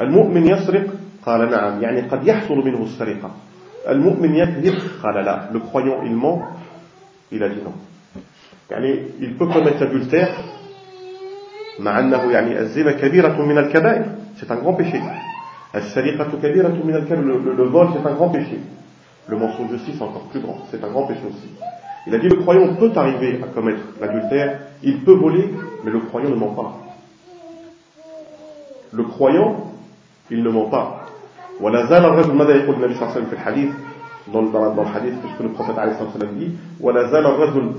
[0.00, 0.86] المؤمن يسرق
[1.26, 3.30] قال نعم يعني قد يحصل منه السرقة
[3.88, 6.42] المؤمن يكذب قال لا le croyant il ment
[7.32, 7.74] il a dit non
[8.70, 10.30] يعني il peut commettre l'adultère
[11.80, 14.04] مع أنه يعني الزنا كبيرة من الكبائر
[14.36, 15.00] c'est un grand péché
[15.74, 18.58] السرقة كبيرة من الكبائر le, le vol c'est un grand péché
[19.28, 21.48] le mensonge aussi c'est encore plus grand c'est un grand péché aussi
[22.06, 25.50] il a dit le croyant peut arriver à commettre l'adultère il peut voler
[25.84, 26.72] mais le croyant ne ment pas
[28.92, 29.70] le croyant
[30.31, 31.01] il ne ment pas
[31.61, 33.69] ولا زال الرجل ماذا يقول النبي صلى الله عليه وسلم في الحديث
[34.33, 37.71] dans, dans, dans le hadith puisque le prophète عليه الصلاة والسلام dit ولا زال الرجل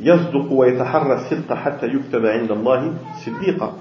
[0.00, 3.72] يصدق ويتحرى الصدق حتى يكتب عند الله صديقا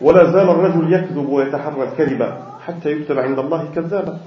[0.00, 2.22] ولا زال الرجل يكذب ويتحرى الكذب
[2.66, 4.18] حتى يكتب عند الله كذابا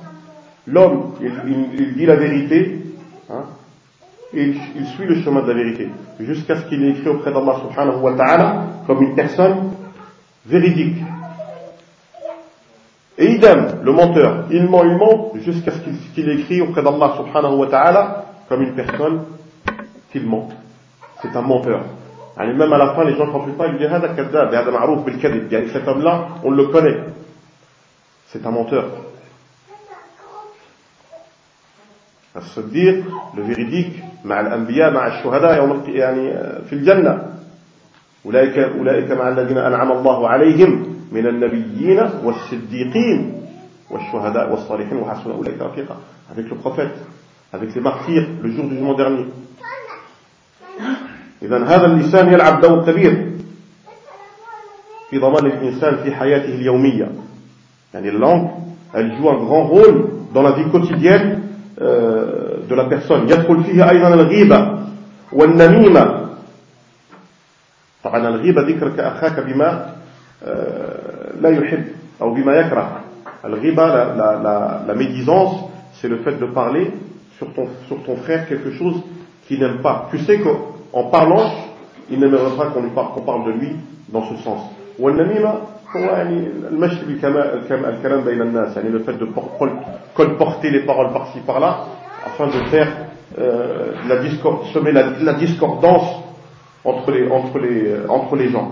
[0.67, 2.83] l'homme il, il, il dit la vérité
[3.29, 3.43] hein,
[4.33, 7.55] il, il suit le chemin de la vérité, jusqu'à ce qu'il ait écrit auprès d'Allah
[7.61, 9.71] subhanahu wa ta'ala comme une personne
[10.45, 10.97] véridique.
[13.18, 15.78] Et idem, le menteur, il ment, il ment, jusqu'à ce
[16.14, 19.24] qu'il ait écrit auprès d'Allah subhanahu wa ta'ala comme une personne
[20.12, 20.48] qu'il ment.
[21.20, 21.80] C'est un menteur.
[22.40, 24.70] Et même à la fin, les gens ne comprennent pas, ils disent Hada kadab, hada
[24.70, 25.48] ma'rouf bil kadib.
[25.72, 26.98] Cet homme-là, on le connaît.
[28.28, 28.84] C'est un menteur.
[32.38, 36.32] الصديق le véridique مع الأنبياء مع الشهداء يوم يعني
[36.64, 37.22] في الجنة
[38.26, 43.33] أولئك أولئك مع الذين أنعم الله عليهم من النبيين والصديقين
[43.89, 45.95] والشهداء والصالحين وحسن أولئك رفيقا.
[46.31, 46.95] Avec le prophète
[47.53, 49.25] avec les martyrs le jour du jugement dernier.
[51.41, 53.31] إذا هذا اللسان يلعب دور كبير
[55.09, 57.11] في ضمان الإنسان في حياته اليومية.
[57.93, 58.49] يعني langue
[58.93, 61.41] elle joue un grand rôle dans la vie quotidienne
[61.81, 63.29] euh, de la personne.
[63.29, 64.79] يدخل فيها أيضا الغيبة
[65.31, 66.29] والنميمة.
[68.03, 69.93] طبعا الغيبة ذكرك أخاك بما
[71.40, 71.84] لا يحب
[72.22, 73.00] أو بما يكره
[73.44, 75.54] الغيبة la, la, la, la médisance
[76.00, 76.90] c'est le fait de parler
[77.38, 78.96] sur ton, sur ton frère quelque chose
[79.46, 81.50] qu'il n'aime pas tu sais qu'en parlant
[82.10, 83.72] il n'aimerait pas qu'on lui parle, qu'on parle de lui
[84.08, 84.60] dans ce sens
[84.98, 85.54] والنميمة
[85.96, 86.96] هو يعني المشي
[87.70, 89.26] الكلام بين الناس يعني le fait de
[90.14, 91.78] colporter les paroles par-ci par-là
[92.26, 92.88] afin de faire
[93.38, 96.08] euh, la discorde, semer la, la discordance
[96.84, 98.70] entre les, entre les, entre les gens.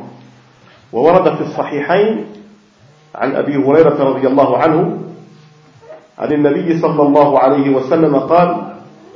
[0.93, 2.25] وورد في الصحيحين
[3.16, 4.98] عن أبي هريرة رضي الله عنه
[6.20, 8.50] عن النبي صلى الله عليه وسلم قال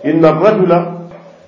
[0.05, 0.71] إن الرجل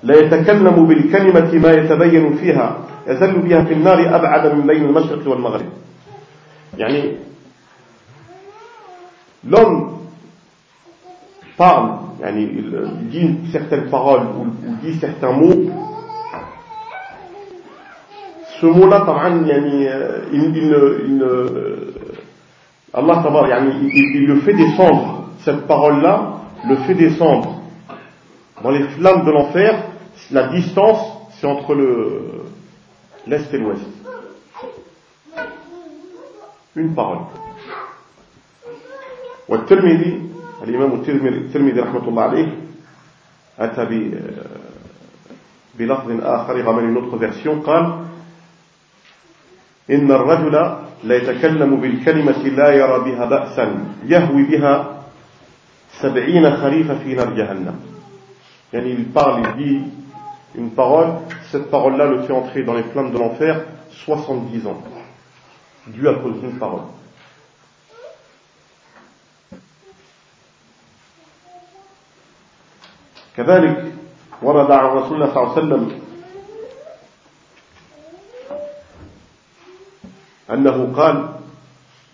[0.02, 5.66] لا يتكلم بالكلمة ما يتبين فيها يزل بها في النار أبعد من بين المشرق والمغرب.
[6.78, 7.16] يعني
[9.48, 9.98] l'homme
[11.56, 14.46] parle يعني il dit certaines paroles ou
[14.82, 15.70] dit certains mots.
[18.60, 19.88] Ce mot-là طبعا يعني
[20.32, 20.66] il, il,
[21.06, 21.18] il,
[22.93, 27.61] Allah tabar, يعني, il, il le fait descendre cette parole-là le fait descendre
[28.63, 29.83] dans les flammes de l'enfer
[30.31, 32.43] la distance c'est entre le
[33.27, 33.81] l'est et l'ouest
[36.75, 37.25] une parole
[39.49, 40.21] والترمذي
[40.63, 42.49] الإمام الترمذي رحمة الله عليه
[43.59, 43.83] أتى
[45.79, 48.05] بلفظ آخر غمن une autre version قال
[49.91, 50.55] إن الرجل
[51.04, 55.02] لا يتكلم بالكلمة لا يرى بها بأسا يهوي بها
[56.00, 57.80] سبعين خريفا في نار جهنم
[58.72, 59.80] يعني il parle, il dit
[60.54, 61.08] une parole,
[61.50, 64.82] cette parole-là le fait entrer dans les flammes de l'enfer 70 ans,
[65.86, 66.82] dû à cause d'une parole.
[73.36, 73.92] كذلك
[74.42, 76.00] ورد عن رسول الله صلى الله عليه وسلم
[80.58, 81.16] أنه قال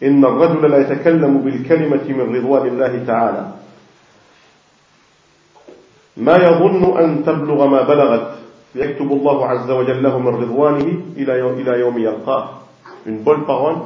[0.03, 3.45] إن الرجل لا يتكلم بالكلمة من رضوان الله تعالى.
[6.17, 8.29] ما يظن أن تبلغ ما بلغت
[8.75, 12.45] يكتب الله عز وجل له من رضوانه إلى إلى يوم يلقاه.
[13.07, 13.79] Une بول parole.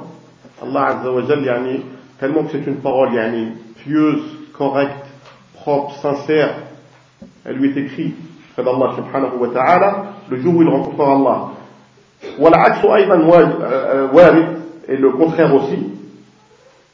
[0.63, 1.81] الله عز وجل يعني
[2.19, 4.27] tellement que c'est une parole يعني pieuse
[4.59, 5.07] correcte
[5.55, 6.55] propre sincère.
[7.47, 8.17] Elle lui est écrite
[8.57, 11.58] فد الله سبحانه وتعالى le jour où il rencontrera Allah.
[12.40, 13.16] والعكس أيضا
[14.14, 14.48] وارد
[14.88, 15.80] et le contraire aussi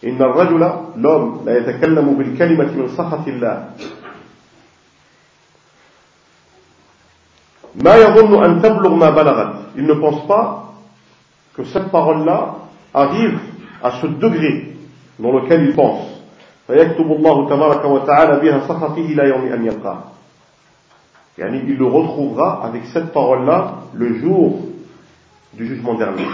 [0.03, 0.61] إن الرجل
[0.97, 3.69] l'homme لا يتكلم بالكلمة من سخط الله
[7.75, 10.73] ما يظن أن تبلغ ما بلغت il ne pense pas
[11.55, 12.55] que cette parole-là
[12.93, 13.39] arrive
[13.83, 14.75] à ce degré
[15.19, 16.19] dans lequel il pense
[16.67, 19.99] فيكتب الله تبارك وتعالى بها سخطه إلى يوم أن يلقاه
[21.37, 24.59] يعني il le retrouvera avec cette parole-là le jour
[25.56, 26.26] du jugement dernier.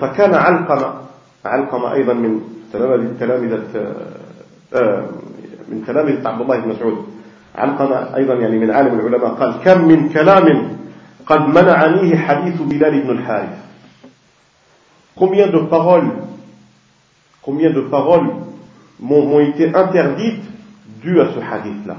[0.00, 0.94] فكان علقمة
[1.44, 2.40] علقمة أيضا من
[2.72, 3.64] تلامذة
[5.68, 6.98] من تلامذة عبد الله بن مسعود.
[7.54, 9.30] علقمة أيضا يعني من عالم العلماء.
[9.34, 10.76] قال كم من كلام
[11.26, 13.58] قد منعنيه حديث بلال بن الحارث.
[15.18, 16.12] Combien de paroles
[17.42, 18.30] combien de paroles
[19.00, 20.44] m'ont été interdites
[21.02, 21.96] dues à ce hadith-là.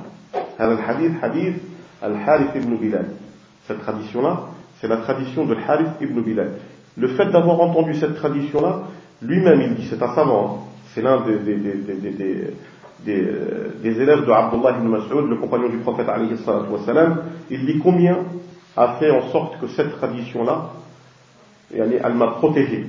[0.59, 1.53] هذا الحديث حديث
[2.03, 3.07] الحارث بن بلال
[3.67, 4.49] cette tradition-là
[4.80, 6.52] c'est la tradition de Harith ibn Bilal.
[6.96, 8.82] Le fait d'avoir entendu cette tradition-là,
[9.22, 12.54] lui-même il dit, c'est un savant, c'est l'un des, des, des,
[13.04, 13.28] des,
[13.82, 16.06] des élèves de Abdullah ibn Mas'ud, le compagnon du prophète
[17.50, 18.18] il dit combien
[18.76, 20.70] a fait en sorte que cette tradition-là,
[21.74, 22.86] elle m'a protégé.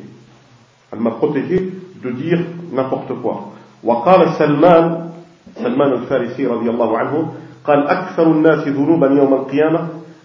[0.92, 1.72] Elle m'a protégé
[2.04, 2.40] de dire
[2.72, 3.52] n'importe quoi.
[3.86, 5.10] وقال سلمان
[5.56, 7.34] سلمان الفارسي رضي الله عنه
[7.66, 9.80] قال أكثر الناس ذنوبا يوم القيامة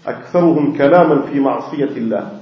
[0.05, 2.41] أكثرهم كلاما في معصية الله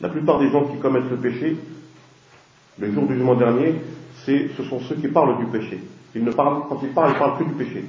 [0.00, 1.56] La plupart des gens qui commettent le péché,
[2.78, 3.76] le jour du jugement dernier,
[4.26, 5.80] ce sont ceux qui parlent du péché.
[6.14, 7.84] Ils ne parlent, quand ils parlent, ils parlent que du péché.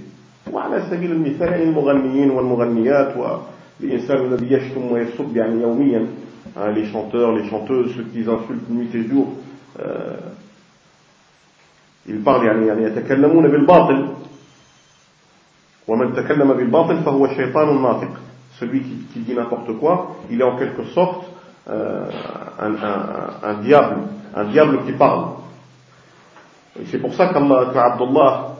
[0.51, 6.07] وعلى سبيل المثال المغنيين والمغنيات والإنسان الذي يشتم ويسب يعني يوميا
[6.75, 9.33] les chanteurs, les chanteuses, ceux qui insultent nuit et jour
[9.79, 10.17] euh,
[12.07, 14.07] ils parlent يعني يعني يتكلمون بالباطل
[18.60, 21.24] celui qui, qui dit n'importe quoi il est en quelque sorte
[21.68, 22.10] euh,
[22.60, 23.96] un, un, un diable
[24.34, 25.24] un diable qui parle
[26.78, 28.50] et c'est pour ça qu'Abdullah الله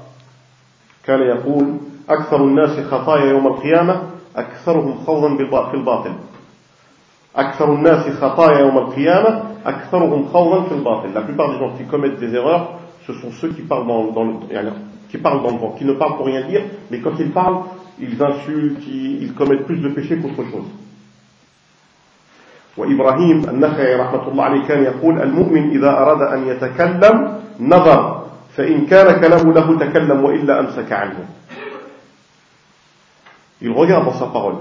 [1.07, 1.77] كان يقول
[2.09, 4.03] أكثر الناس خطايا يوم القيامة
[4.37, 6.13] أكثرهم خوضا في الباطل
[7.37, 12.19] أكثر الناس خطايا يوم القيامة أكثرهم خوضا في الباطل La plupart des gens qui commettent
[12.19, 14.35] des erreurs, ce sont ceux qui parlent dans, dans le,
[15.10, 16.62] qui parlent dans le vent, qui ne parlent pour rien dire,
[16.92, 17.64] mais quand ils parlent,
[18.00, 20.68] ils insultent, ils, ils commettent plus de péchés qu'autre chose.
[22.78, 28.26] وإبراهيم النخعي رحمة الله عليه كان يقول المؤمن إذا أراد أن يتكلم نظر
[28.58, 31.26] فإن كان كلامه له تكلم وإلا أمسك عنه
[33.62, 34.56] Il regarde dans sa parole.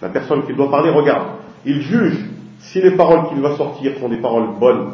[0.00, 1.26] La personne qui doit parler regarde.
[1.64, 2.24] Il juge
[2.60, 4.92] si les paroles qu'il va sortir sont des paroles bonnes,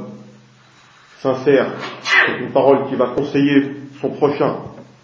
[1.18, 1.66] sincères,
[2.02, 4.56] c'est une parole qui va conseiller son prochain,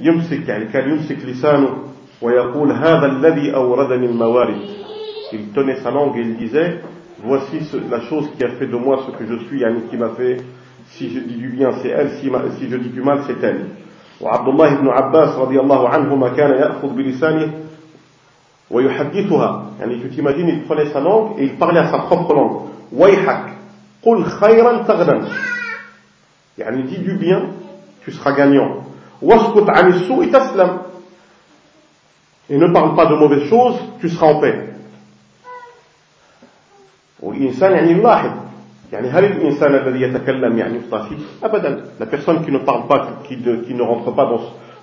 [0.00, 1.68] يمسك يعني كان يمسك لسانه
[2.22, 4.60] ويقول هذا الذي أوردني الموارد
[5.32, 6.80] il tenait sa langue et il disait
[7.22, 7.58] voici
[7.90, 10.36] la chose qui a fait de moi ce que je suis yani qui m'a fait
[10.90, 13.66] si je dis du bien c'est elle si, si je dis du mal c'est elle
[14.20, 17.52] وعبد الله بن عباس رضي الله عنهما كان يأخذ بلسانه
[18.70, 22.60] ويحدثها يعني tu t'imagines il prenait sa langue et il parlait à sa propre langue
[22.92, 23.44] ويحك
[24.02, 25.28] قل خيرا تغنم
[26.58, 27.42] يعني dis du bien
[28.04, 28.84] tu seras gagnant
[32.49, 34.69] Et ne parle pas de mauvaises choses, tu seras en paix.
[41.99, 44.25] La personne qui ne parle pas, qui, ne rentre pas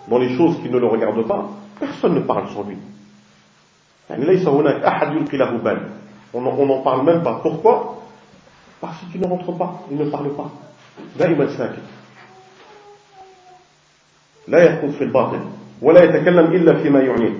[0.08, 1.48] dans, les choses qui ne le regardent pas,
[1.78, 2.76] personne ne parle sur lui.
[6.32, 7.40] On n'en parle même pas.
[7.42, 8.02] Pourquoi?
[8.80, 10.50] Parce que tu ne rentres pas, il ne parle pas.
[14.48, 15.38] لا يخوض في الباطل
[15.82, 17.34] ولا يتكلم إلا فيما يعنيه.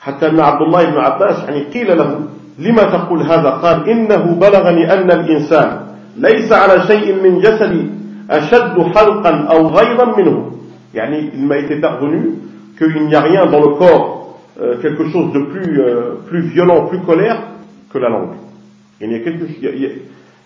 [0.00, 2.20] حتى أن عبد الله بن عباس يعني قيل له
[2.58, 5.80] لما تقول هذا؟ قال إنه بلغني أن الإنسان
[6.16, 7.90] ليس على شيء من جسدي
[8.30, 10.52] أشد حلقا أو غيظا منه.
[10.94, 12.34] يعني il m'a été parvenu
[12.78, 16.86] qu'il n'y a rien dans le corps euh, quelque chose de plus, euh, plus violent,
[16.86, 17.38] plus colère
[17.92, 18.34] que la langue.
[19.00, 19.44] A quelque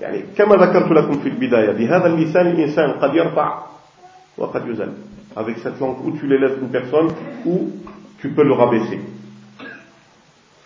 [0.00, 3.58] يعني كما ذكرت لكم في البداية بهذا اللسان الإنسان قد يرفع
[5.35, 7.09] avec cette langue où tu l'élèves une personne
[7.45, 7.71] ou
[8.19, 8.99] tu peux le rabaisser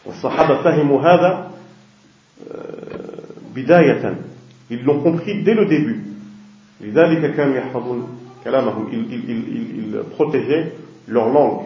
[0.05, 1.51] والصحابة فهموا هذا
[3.55, 4.15] بداية
[4.71, 5.99] ils l'ont compris dès le début
[6.81, 8.07] لذلك كانوا يحفظون
[8.43, 10.73] كلامهم ils, ils, ils, ils protégeaient
[11.07, 11.65] leur langue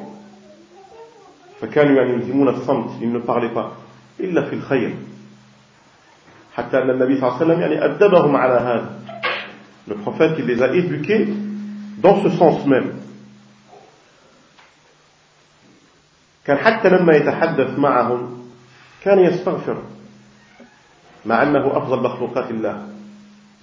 [1.62, 3.72] فكانوا يعني يلزمون الصمت ils ne parlaient pas
[4.20, 4.94] إلا في الخير
[6.56, 8.90] حتى أن النبي صلى الله عليه وسلم يعني أدبهم على هذا
[9.88, 11.28] le prophète il les a éduqués
[12.01, 13.01] dans ce sens même.
[16.45, 18.49] كان حتى لما يتحدث معهم
[19.05, 19.77] كان يستغفر
[21.27, 22.77] مع أنه أفضل مخلوقات الله.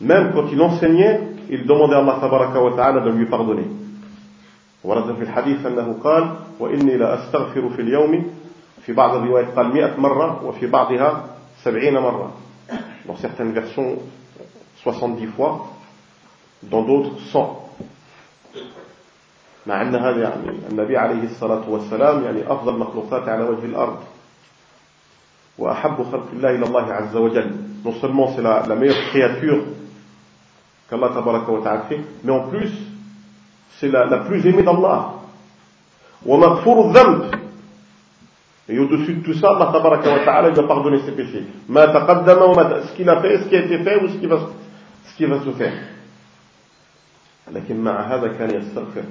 [0.02, 3.68] Même quand il enseignait il demandait à تبارك وتعالى de lui pardonner.
[4.84, 8.32] ورد في الحديث أنه قال وإني لا أستغفر في اليوم
[8.86, 11.26] في بعض الروايات قال مئة مرة وفي بعضها
[11.64, 12.32] سبعين مرة.
[13.08, 13.98] Dans certaines versions
[14.84, 15.68] 70 fois
[16.64, 17.67] dans d'autres 100
[19.68, 23.98] مع أن هذا يعني النبي عليه الصلاة والسلام يعني أفضل مخلوقات على وجه الأرض
[25.58, 27.52] وأحب خلق الله إلى الله عز وجل
[27.86, 29.64] non seulement c'est la, la meilleure créature
[30.90, 32.72] qu'Allah tabaraka wa ta'ala fait mais en plus
[33.80, 35.14] c'est la, la plus aimée d'Allah
[36.26, 37.36] ومغفور الذنب
[38.70, 41.44] Et au-dessus de tout ça, Allah tabaraka wa ta'ala lui a pardonné ses péchés.
[41.70, 44.18] Ma taqaddama wa ma ce qu'il a fait, ce qui a été fait ou ce
[44.18, 44.40] qui va,
[45.06, 45.72] ce qui va se faire.
[47.53, 49.05] لكن مع هذا كان يستغفر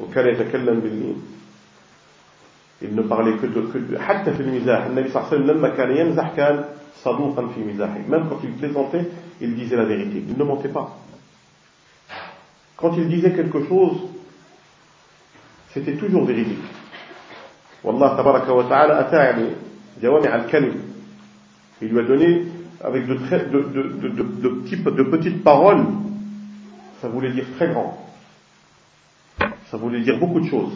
[0.00, 1.22] وكان يتكلم باللين
[2.84, 5.50] il ne parlait que de, que de حتى في المزاح النبي صلى الله عليه وسلم
[5.56, 6.64] لما كان يمزح كان
[7.04, 9.06] صدوقا في مزاحه même quand il plaisantait
[9.40, 10.98] il disait la vérité il ne mentait pas
[12.76, 13.96] quand il disait quelque chose
[15.74, 16.64] c'était toujours véridique
[17.84, 19.46] والله تبارك وتعالى أتى يعني
[20.02, 20.74] جوامع الكلم
[21.82, 22.42] il lui a donné
[22.84, 25.84] avec de, très, de, de, de, de, de, petits, de petites paroles
[27.01, 27.97] Ça voulait dire très grand.
[29.69, 30.73] Ça voulait dire beaucoup de choses.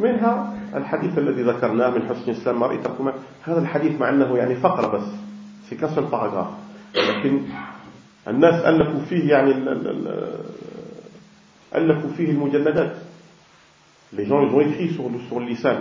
[0.00, 3.12] منها الحديث الذي ذكرناه من حسن إسلام مرء تركما
[3.44, 5.08] هذا الحديث مع أنه يعني فقرة بس
[5.68, 6.46] في كسر باراجراف
[6.96, 7.40] لكن
[8.28, 9.52] الناس ألفوا فيه يعني
[11.74, 12.92] ألفوا فيه المجلدات
[14.12, 15.76] les gens ils ont écrit sur, sur le lisan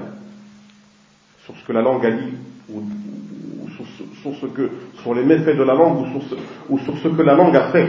[1.46, 2.34] sur ce que la langue a dit
[2.70, 2.84] ou
[3.79, 3.87] sur,
[4.23, 4.71] sur, ce que
[5.03, 6.35] sur les méfaits de la langue ou sur ce,
[6.69, 7.89] ou sur ce que la langue a fait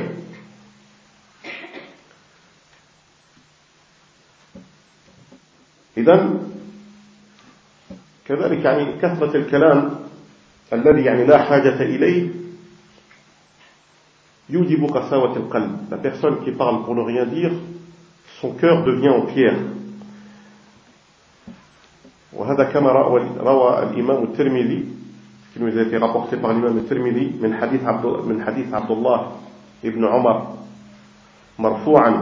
[5.97, 6.29] إذا
[8.25, 9.95] كذلك يعني كثرة الكلام
[10.73, 12.29] الذي يعني لا حاجة إليه
[14.49, 17.51] يوجب قساوة القلب la personne qui parle pour ne rien dire
[18.41, 19.57] son cœur devient en pierre
[22.33, 24.85] وهذا كما روى, روى الإمام الترمذي
[25.52, 29.20] qui nous a été rapporté par l'imam الترمذي من حديث عبد من حديث عبد الله
[29.84, 30.46] ابن عمر
[31.58, 32.12] مرفوعا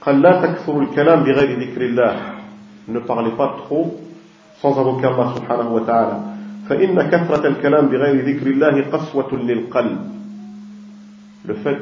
[0.00, 2.12] قال لا تكثر الكلام بغير ذكر الله
[2.88, 3.96] ne parlez pas trop
[4.62, 6.16] sans invoquer Allah subhanahu wa ta'ala
[6.68, 9.98] فإن كثرة الكلام بغير ذكر الله قسوة للقلب
[11.46, 11.78] le fait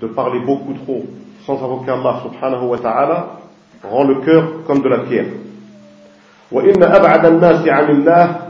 [0.00, 1.04] de parler beaucoup trop
[1.46, 3.26] sans invoquer Allah subhanahu wa ta'ala
[3.82, 5.32] rend le cœur comme de la pierre
[6.52, 8.43] وإن أبعد الناس عن الله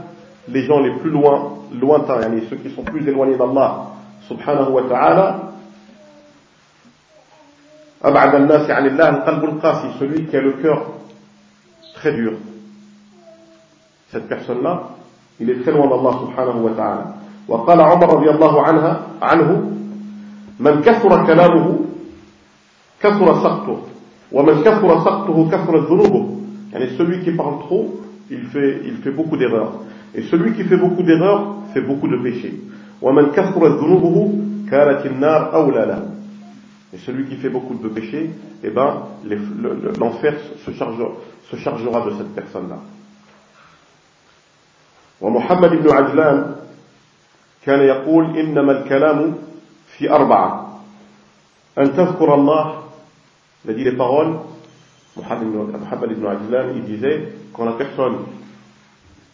[0.48, 3.92] les gens les plus loin lointains يعني ceux qui sont plus éloignés d'Allah
[4.28, 5.50] subhanahu wa ta'ala
[8.04, 10.82] أبعد الناس عن الله القلب القاسي celui qui a le cœur
[11.94, 12.32] très dur.
[14.10, 14.82] Cette personne-là,
[15.38, 17.04] il est très loin d'Allah subhanahu wa ta'ala.
[17.48, 19.70] وقال عمر رضي الله عنها عنه
[20.60, 21.78] من كثر كلامه
[23.02, 23.78] كثر سقطه
[24.32, 26.22] ومن كثر سقطه كثر ذنوبه
[26.72, 27.86] يعني celui qui parle trop
[28.30, 29.80] il fait, il fait beaucoup d'erreurs
[30.14, 32.54] et celui qui fait beaucoup d'erreurs fait beaucoup de péchés
[33.02, 34.16] ومن كثر ذنوبه
[34.70, 36.02] كانت النار أولى له
[36.92, 38.30] et celui qui fait beaucoup de péchés
[38.62, 39.02] eh ben
[39.98, 40.34] l'enfer
[40.66, 41.10] se chargera
[41.50, 42.78] se chargera de cette personne-là.
[45.20, 46.54] ومحمد بن عجلان
[47.62, 49.34] كان يقول إنما الكلام
[49.96, 50.80] في أربعة
[51.78, 52.74] أن تذكر الله
[53.64, 54.36] il a dit les paroles
[55.16, 58.16] Mohammed ibn Ajlan il disait quand la personne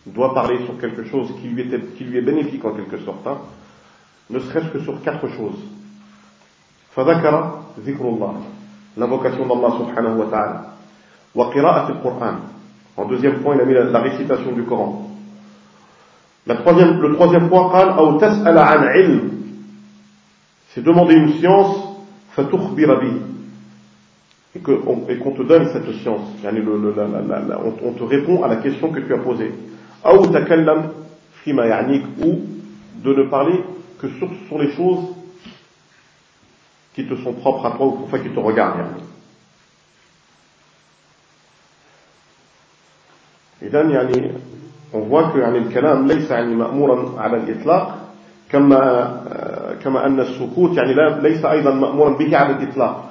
[0.07, 3.27] doit parler sur quelque chose qui lui, était, qui lui est bénéfique en quelque sorte
[3.27, 3.39] hein,
[4.31, 5.59] ne serait-ce que sur quatre choses
[6.97, 7.35] فذكر
[7.85, 8.35] ذكر الله
[8.97, 10.61] l'invocation d'Allah subhanahu wa ta'ala
[11.35, 12.37] وقراءة القرآن
[12.99, 15.11] En deuxième point, il a mis la, la récitation du Coran.
[16.47, 19.31] La troisième, le troisième point, قال أو تسأل عن علم.
[20.73, 21.77] C'est demander une science,
[22.37, 23.21] فتخبر به.
[24.55, 26.29] Et qu'on qu te donne cette science.
[26.43, 29.13] Yani le, le, la, la, la, on, on, te répond à la question que tu
[29.13, 29.53] as posée.
[30.07, 30.89] أو تكلم
[31.45, 32.39] فيما يعنيك ou
[33.03, 33.61] de ne parler
[34.01, 35.05] que sur, sur les choses
[36.95, 38.79] qui te sont propres à toi ou enfin qui te regardent.
[38.79, 39.03] Yani.
[43.63, 44.33] إذا يعني
[44.93, 47.99] on voit que يعني الكلام ليس يعني مأمورا على الإطلاق
[48.53, 53.10] كما كما أن السكوت يعني ليس أيضا مأمورا به على الإطلاق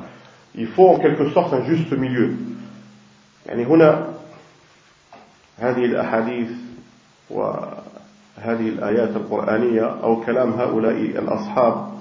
[0.55, 2.35] il faut en quelque sorte un juste milieu.
[3.47, 4.07] يعني هنا
[5.59, 6.49] هذه الأحاديث
[7.31, 11.93] وهذه الآيات القرآنية أو كلام هؤلاء الأصحاب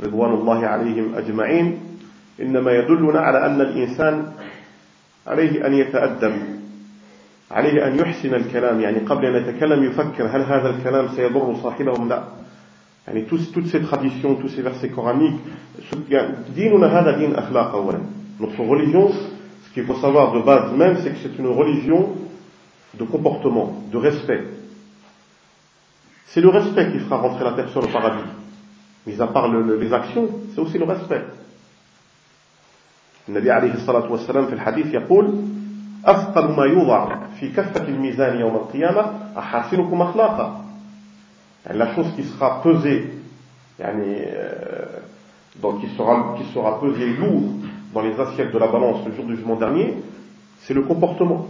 [0.00, 1.80] رضوان الله عليهم أجمعين
[2.40, 4.32] إنما يدلنا على أن الإنسان
[5.26, 6.32] عليه أن يتأدب
[7.50, 8.80] عليه أن يحسن الكلام.
[8.80, 12.24] يعني قبل أن يتكلم يفكر هل هذا الكلام سيضر صاحبه لا.
[13.07, 15.39] يعني toutes ces traditions, tous ces versets coraniques,
[16.55, 17.99] ديننا هذا دين أخلاق أولا.
[18.39, 19.11] Notre religion,
[19.67, 22.09] ce qu'il faut savoir de base même, c'est que c'est une religion
[22.99, 24.43] de comportement, de respect.
[26.27, 28.23] C'est le respect qui fera rentrer la personne au paradis.
[29.05, 31.23] Mis à part le, les actions, c'est aussi le respect.
[33.29, 35.33] النبي عليه الصلاة والسلام في الحديث يقول
[36.05, 39.05] أثقل ما يوضع في كفة الميزان يوم القيامة
[39.37, 40.66] أحاسنكم أخلاقا يعني
[41.73, 43.09] la chose qui sera pesée
[43.79, 44.25] يعني
[45.61, 47.43] donc qui sera, qui sera pesée lourd
[47.93, 49.95] dans les assiettes de la balance le jour du jugement dernier
[50.61, 51.47] c'est le comportement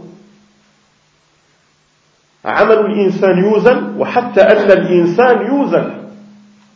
[2.44, 5.90] عمل الإنسان يوزن وحتى أن الإنسان يوزن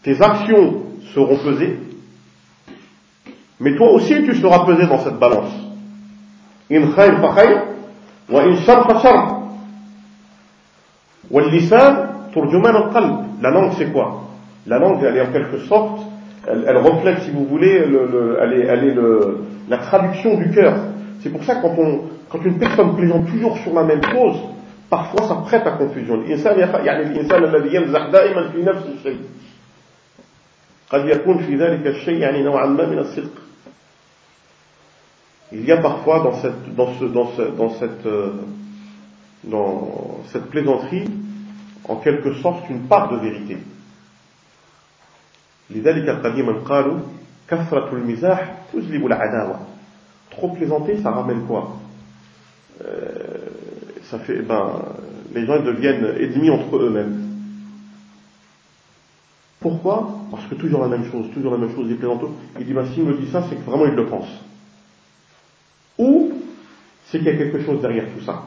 [0.03, 0.75] tes actions
[1.15, 1.79] seront pesées
[3.61, 5.53] mais toi aussi tu seras pesé dans cette balance
[6.73, 7.63] إن خير فخير
[8.31, 9.39] وإن شر فشر
[11.31, 14.25] واللسان ترجمان القلب la langue c'est quoi
[14.67, 16.01] la langue elle est en quelque sorte
[16.47, 20.37] elle, elle reflète si vous voulez le, le, elle est, elle est le, la traduction
[20.37, 20.75] du cœur
[21.21, 24.37] c'est pour ça quand on quand une personne plaisante toujours sur la même chose
[24.91, 29.21] parfois ça prête à confusion الإنسان يعني الإنسان الذي يمزح دائما في نفس الشيء
[30.91, 33.49] قد يكون في ذلك الشيء يعني نوعا ما من الصدق
[35.53, 38.33] il y a parfois dans cette, dans ce, dans ce, dans cette, euh,
[39.45, 41.05] dans cette plaisanterie,
[41.88, 43.58] en quelque sorte une part de vérité.
[50.30, 51.78] Trop plaisanter, ça ramène quoi?
[52.84, 53.18] Euh,
[54.10, 54.82] Ça fait, ben,
[55.34, 57.22] les gens deviennent ennemis entre eux-mêmes.
[59.60, 60.20] Pourquoi?
[60.30, 62.36] Parce que toujours la même chose, toujours la même chose, des plaisantaux.
[62.60, 64.28] Il dit, ben, s'il me dit ça, c'est que vraiment il le pense.
[65.98, 66.34] Ou,
[67.08, 68.44] c'est qu'il y a quelque chose derrière tout ça.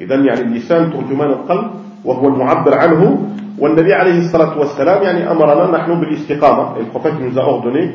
[0.00, 1.70] إذا يعني اللسان ترجمان القلب
[2.04, 3.28] وهو المعبر عنه
[3.58, 7.90] والنبي عليه الصلاة والسلام يعني أمرنا نحن بالاستقامة le prophète nous a ordonné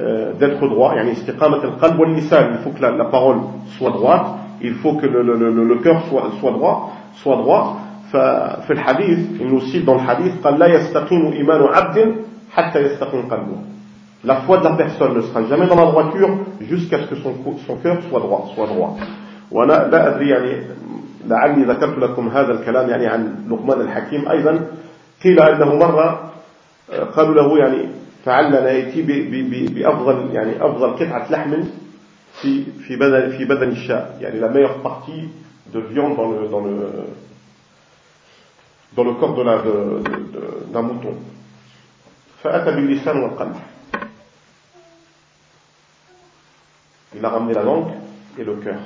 [0.00, 3.36] euh, d'être droit يعني استقامة القلب واللسان il faut que la, la parole
[3.78, 4.26] soit droite
[4.62, 6.92] il faut que le, le, le, le cœur soit, soit droit
[7.22, 7.76] soit droit
[8.12, 12.14] ففي الحديث il nous cite dans le hadith قال لا يستقيم إيمان عبد
[12.52, 13.56] حتى يستقيم قلبه
[14.26, 16.30] La foi de la personne ne sera jamais dans la droiture
[16.62, 17.34] jusqu'à ce que son,
[17.66, 18.96] son cœur soit droit, soit droit.
[19.52, 20.62] لا ادري يعني
[21.26, 24.66] لعلي ذكرت لكم هذا الكلام يعني عن لقمان الحكيم أيضا.
[25.24, 26.32] قيل أنه مرة
[27.16, 27.88] قالوا له يعني
[28.24, 29.02] فعلنا ياتي
[29.68, 31.54] بأفضل يعني أفضل قطعة لحم
[32.42, 35.28] في في بدن في بدن الشاء يعني la meilleure partie
[35.72, 36.76] de viande dans le dans le
[38.96, 39.58] dans le corps de la
[40.72, 41.14] d'un mouton.
[42.42, 43.54] فأتى باللسان والقلب
[47.16, 47.92] Il a ramené la langue
[48.38, 48.80] et le cœur.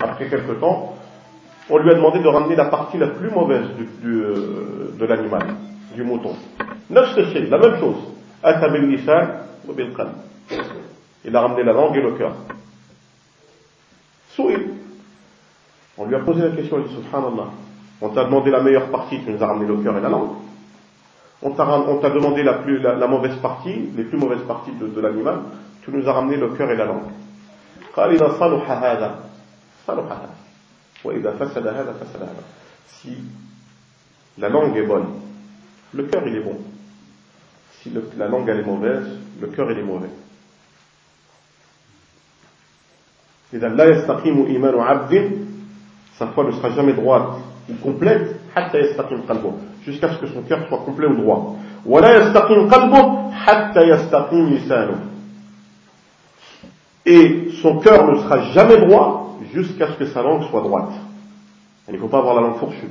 [0.00, 0.94] Après quelque temps,
[1.70, 5.42] on lui a demandé de ramener la partie la plus mauvaise du, euh, de l'animal,
[5.94, 6.34] du mouton.
[6.90, 7.02] La
[7.58, 7.96] même chose.
[11.24, 12.32] Il a ramené la langue et le cœur.
[15.98, 17.48] On lui a posé la question, il dit Subhanallah,
[18.00, 20.30] on t'a demandé la meilleure partie, tu nous as ramené le cœur et la langue.
[21.42, 25.40] On t'a demandé la, plus, la, mauvaise partie, les plus mauvaises parties de l'animal,
[25.84, 27.10] tu nous as ramené le cœur et la langue.
[33.02, 33.16] Si
[34.38, 35.06] la langue est bonne,
[35.92, 36.58] le cœur il est bon.
[37.80, 39.06] Si le, la langue elle est mauvaise,
[39.40, 40.10] le cœur il est mauvais.
[43.52, 45.12] إذا لا يستقيم إيمان عبد
[46.18, 47.36] sa foi ne sera jamais droite
[47.68, 49.52] ou complète حتى يستقيم قلبه
[49.84, 55.11] jusqu'à ce que son cœur soit complet ou droit ولا يستقيم قلبه حتى يستقيم لسانه
[57.05, 60.93] et son cœur ne sera jamais droit jusqu'à ce que sa langue soit droite.
[61.87, 62.89] Il ne faut pas avoir la langue fourchue,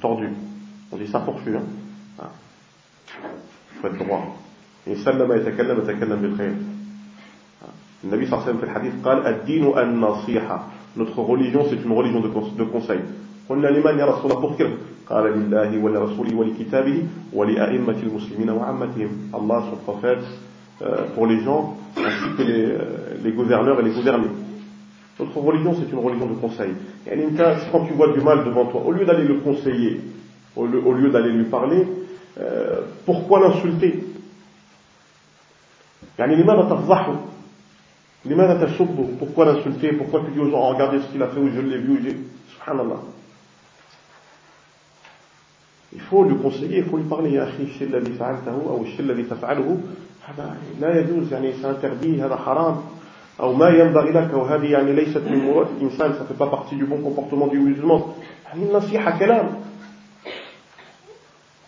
[0.00, 0.30] tordue.
[0.92, 1.62] On dit ça fourchu, hein.
[2.18, 2.30] Ah.
[3.74, 4.36] Il faut être droit.
[4.86, 6.54] Et سلم يتكلم يتكلم بالخير.
[8.04, 10.58] النبي صلى الله عليه وسلم في الحديث قال الدين النصيحة.
[10.96, 13.00] Notre religion c'est une religion de, de conseil.
[13.48, 19.32] قلنا لمن يا رسول الله pour قال لله ولرسوله ولكتابه ولأئمة المسلمين وعامتهم.
[19.32, 20.24] Allah, son prophète,
[20.83, 24.29] euh, pour les gens ainsi que les, euh, les gouverneurs et les gouvernés.
[25.19, 26.71] Notre religion, c'est une religion de conseil.
[27.05, 27.17] Et
[27.71, 30.01] quand tu vois du mal devant toi, au lieu d'aller le conseiller,
[30.55, 31.85] au lieu, au lieu d'aller lui parler,
[32.39, 34.03] euh, pourquoi l'insulter?
[39.19, 39.93] Pourquoi l'insulter?
[39.93, 41.99] Pourquoi tu dis aux gens, regardez ce qu'il a fait, ou je l'ai vu, ou
[42.03, 42.17] j'ai...
[42.55, 43.01] Subhanallah.
[45.93, 47.39] Il faut lui conseiller, il faut lui parler,
[50.27, 52.81] هذا لا يجوز يعني سinterdit هذا حرام.
[53.39, 56.85] أو ما ينبغي لك وهذه يعني ليست من مراد الإنسان ça fait pas partie du
[56.85, 57.57] bon comportement du
[58.45, 59.49] يعني النصيحة كلام.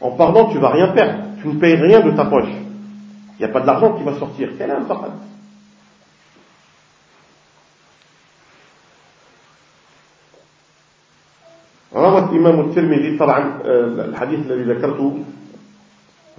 [0.01, 1.23] En parlant tu vas rien perdre.
[1.41, 2.53] Tu ne payes rien de ta poche.
[3.39, 4.49] Il n'y a pas de l'argent qui va sortir.
[4.59, 5.11] كلام فقط
[11.95, 13.61] روى الإمام الترمذي طبعا
[14.09, 15.23] الحديث الذي ذكرته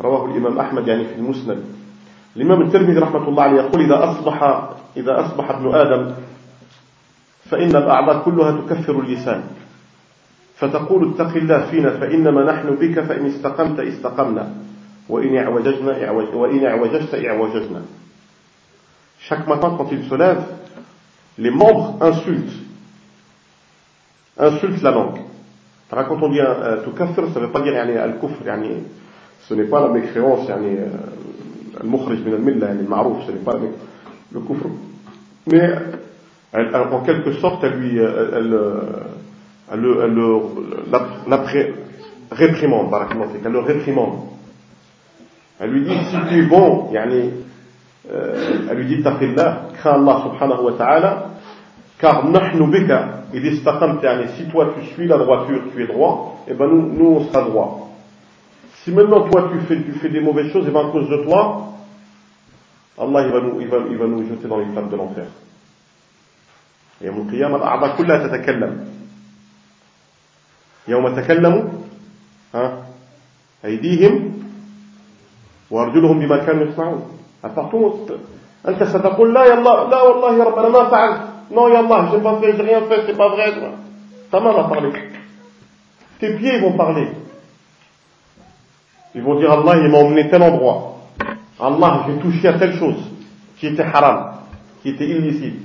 [0.00, 1.64] رواه الإمام أحمد يعني في المسند.
[2.36, 6.12] الإمام الترمذي رحمة الله عليه يقول إذا أصبح إذا أصبح ابن آدم
[7.50, 9.42] فإن الأعضاء كلها تكفر اللسان.
[10.56, 14.54] فتقول اتق الله فينا فإنما نحن بك فإن استقمت استقمنا.
[15.08, 17.82] وإن اعوججنا وإن اعوججت اعوججنا.
[19.28, 20.42] Chaque matin quand il se lève,
[21.38, 22.52] les membres insultent,
[24.38, 25.20] insultent la langue.
[25.90, 28.42] Quand on dit euh, tout kafir, ça ne veut pas dire al-kufr,
[29.48, 30.88] ce n'est pas la mécréance, euh,
[31.83, 33.57] المخرج من الملة يعني المعروف ce n'est pas
[34.33, 34.67] le kufr
[35.47, 35.71] mais
[36.53, 38.59] en quelque sorte, elle lui, elle,
[39.71, 40.41] elle, le
[42.31, 42.93] réprimande,
[43.45, 44.19] elle le réprimande.
[45.59, 47.31] Elle lui dit, si tu es bon, yani,
[48.11, 51.25] euh, elle lui dit, taqillah, crains Allah subhanahu wa ta'ala,
[51.99, 56.51] car nahnu bika, il yani, si toi tu suis la droiture, tu es droit, et
[56.51, 57.82] eh ben nous, nous on sera droit.
[58.83, 61.23] Si maintenant toi tu fais, tu fais des mauvaises choses, et ben à cause de
[61.23, 61.73] toi,
[62.97, 65.25] Allah il va nous, il va, il va nous jeter dans les flammes de l'enfer.
[67.01, 68.87] يوم القيامة الأعضاء كلها تتكلم
[70.87, 71.63] يوم تكلموا
[72.55, 72.85] ها
[73.65, 74.13] أيديهم
[75.71, 77.01] وأرجلهم بما كانوا يصنعون
[77.43, 77.79] أفرتم
[78.67, 81.21] أنت ستقول لا يا الله لا والله يا رب أنا ما فعلت
[81.51, 83.53] non يا الله j'ai pas fait j'ai rien fait c'est pas vrai
[84.29, 84.91] ta main va parler
[86.19, 87.07] tes pieds vont parler
[89.15, 90.97] ils vont dire Allah il m'a emmené tel endroit
[91.59, 93.01] Allah j'ai touché à telle chose
[93.57, 94.35] qui était haram
[94.81, 95.61] qui était illicite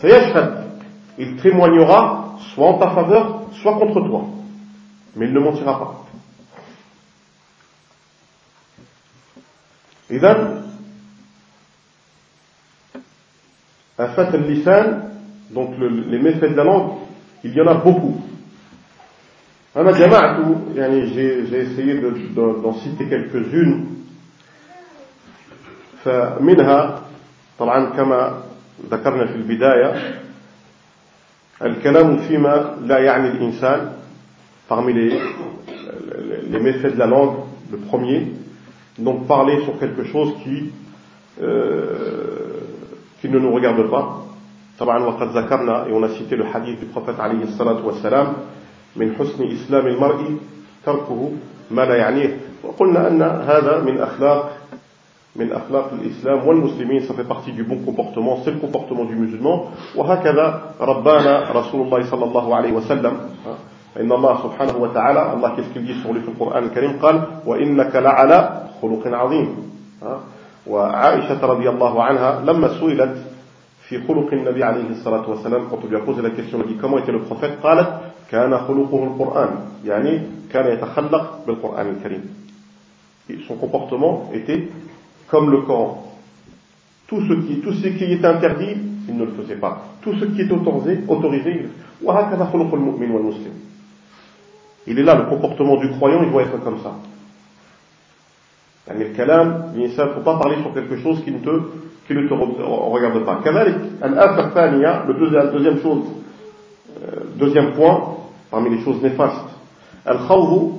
[0.00, 0.62] فيشهد
[1.18, 4.24] il témoignera soit en ta faveur soit contre toi
[5.16, 6.02] mais il ne mentira pas
[10.10, 10.62] إذا
[14.00, 15.08] أفات اللسان
[15.54, 16.92] donc le, les méfaits de la langue
[17.44, 18.35] il y en a beaucoup أنا جمعت يعني
[19.76, 22.00] j'ai essayé
[22.34, 23.92] d'en citer quelques-unes
[26.04, 27.00] فمنها
[27.58, 28.42] طبعا كما
[28.90, 30.18] ذكرنا في البداية
[31.62, 33.92] الكلام فيما لا يعني الإنسان
[34.68, 35.12] parmi les,
[36.50, 37.36] les méfaits de la langue
[37.70, 38.32] le premier
[38.98, 40.72] donc parler sur quelque chose qui
[41.40, 42.60] euh,
[43.20, 44.26] qui ne nous regarde pas
[44.78, 48.32] طبعا وقد ذكرنا et on a cité le hadith du prophète عليه الصلاة والسلام
[48.97, 50.37] من حسن إسلام المرء
[50.85, 51.31] تركه
[51.71, 52.37] ما لا يعنيه.
[52.63, 54.57] وقلنا أن هذا من أخلاق
[55.35, 57.01] من أخلاق الإسلام والمسلمين.
[57.07, 58.41] Ça fait partie du bon comportement.
[58.43, 59.69] C'est le comportement du musulman.
[59.95, 63.13] وهكذا ربنا رسول الله صلى الله عليه وسلم.
[63.99, 69.03] إن الله سبحانه وتعالى الله dit sur lui في القرآن الكريم؟ قال وإنك لعلى خلق
[69.07, 69.47] عظيم.
[70.67, 73.15] وعائشة رضي الله عنها لما سئلت
[73.87, 76.59] في خلق النبي عليه الصلاة والسلام quand on lui a posé la question
[77.63, 77.89] قالت
[78.30, 79.50] كان خلقه القرآن
[79.84, 80.20] يعني
[80.52, 82.24] كان يتخلق بالقرآن الكريم
[83.48, 84.68] son comportement était
[85.30, 86.02] comme le Coran
[87.08, 88.76] tout ce qui tout ce qui est interdit
[89.08, 91.68] il ne le faisait pas tout ce qui est autorisé autorisé
[92.02, 93.54] وهكذا خلق المؤمن والمسلم
[94.86, 96.92] il est là le comportement du croyant il doit être comme ça
[98.88, 101.50] يعني الكلام الإنسان faut pas parler sur quelque chose qui ne te
[102.08, 106.25] qui ne te regarde pas كذلك الآفة الثانية le deuxième, deuxième chose euh,
[107.36, 108.16] deuxième point
[108.50, 109.52] parmi les choses néfastes
[110.08, 110.78] الخوض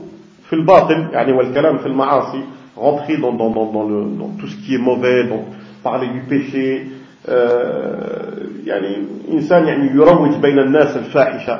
[0.49, 2.43] في الباطل يعني والكلام في المعاصي
[2.77, 5.45] rentrer dans, dans, dans, dans, le, dans tout ce qui est mauvais donc
[5.83, 6.87] parler du péché
[7.29, 8.33] euh,
[8.65, 8.97] يعني
[9.31, 11.59] إنسان يعني يروج بين الناس الفاحشة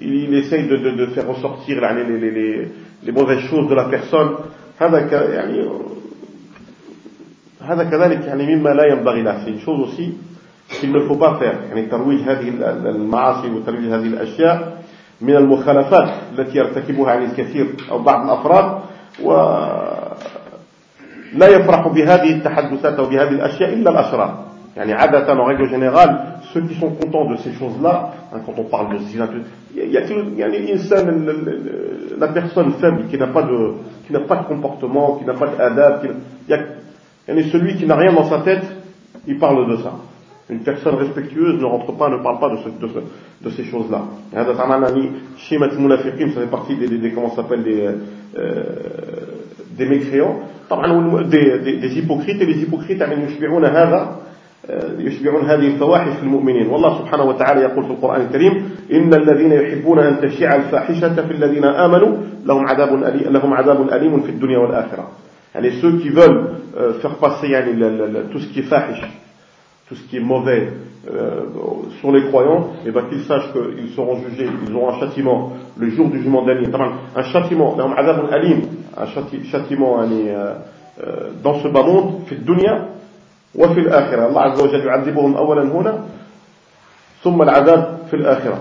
[0.00, 2.68] il essaye de, de, de faire ressortir les, les, les,
[3.04, 4.30] les mauvaises choses de la personne
[4.80, 4.98] هذا
[5.34, 5.68] يعني
[7.60, 10.12] هذا كذلك يعني مما لا ينبغي له c'est une chose aussi
[10.79, 12.49] qu'il ne faut pas faire يعني ترويج هذه
[12.89, 14.77] المعاصي وترويج هذه الأشياء
[15.21, 18.79] من المخالفات التي يرتكبها يعني الكثير أو بعض الأفراد
[19.23, 20.13] ولا
[21.47, 24.43] يفرح بهذه التحدثات أو بهذه الأشياء إلا الأشرار
[24.77, 26.17] يعني عادة en règle générale
[26.53, 29.27] ceux qui sont contents de ces choses-là hein, quand on parle de zina
[29.75, 31.05] y a, il y a l'insan,
[32.17, 33.73] la personne faible qui n'a pas de
[34.07, 36.11] qui n'a pas de comportement qui n'a pas d'adab il
[36.49, 38.63] y a, a celui qui n'a rien dans sa tête
[39.27, 39.93] il parle de ça
[40.53, 42.99] une personne respectueuse ne rentre pas, ne parle pas de, ce, de, ce,
[43.45, 44.01] de ces choses-là.
[44.33, 44.45] ça
[46.41, 47.89] fait partie des, des, des comment s'appelle des
[48.37, 48.63] euh,
[49.77, 50.39] des mécréants
[51.29, 54.17] des, des, des hypocrites et les hypocrites يعني يشبعون هذا
[54.99, 59.99] يشبعون هذه الفواحش في المؤمنين والله سبحانه وتعالى يقول في القرآن الكريم إن الذين يحبون
[59.99, 65.07] أن تشيع الفاحشة في الذين آمنوا لهم عذاب أليم, لهم عذاب أليم في الدنيا والآخرة
[65.55, 66.45] يعني ceux qui veulent
[66.77, 67.73] euh, faire passer يعني,
[68.31, 69.01] tout ce qui est fahish
[69.93, 70.69] tout ce qui est mauvais
[71.11, 71.41] euh,
[71.99, 75.89] sur les croyants, et bien qu'ils sachent qu'ils seront jugés, ils auront un châtiment le
[75.89, 76.67] jour du jugement dernier.
[77.15, 79.05] Un châtiment, un
[79.45, 80.53] châtiment euh,
[81.03, 82.89] euh, dans ce bas monde, في الدنيا
[83.55, 85.97] وفي الآخرة الله عز وجل يعذبهم أولا هنا
[87.23, 88.57] ثم العذاب في الآخرة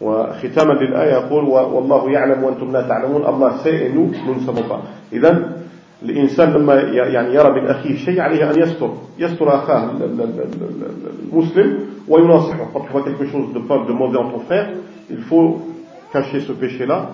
[0.00, 4.80] وختاما للآية يقول والله يعلم وأنتم لا تعلمون الله sait nous nous pas
[5.12, 5.67] إذن
[6.02, 9.90] الإنسان لما يعني يرى من أخيه شيء عليه أن يستر يستر أخاه
[11.32, 11.78] المسلم
[12.08, 12.70] ويناصحه.
[12.72, 14.68] Quand tu vois quelque chose de pas de mauvais en ton frère
[15.10, 15.60] il faut
[16.12, 17.10] cacher ce péché là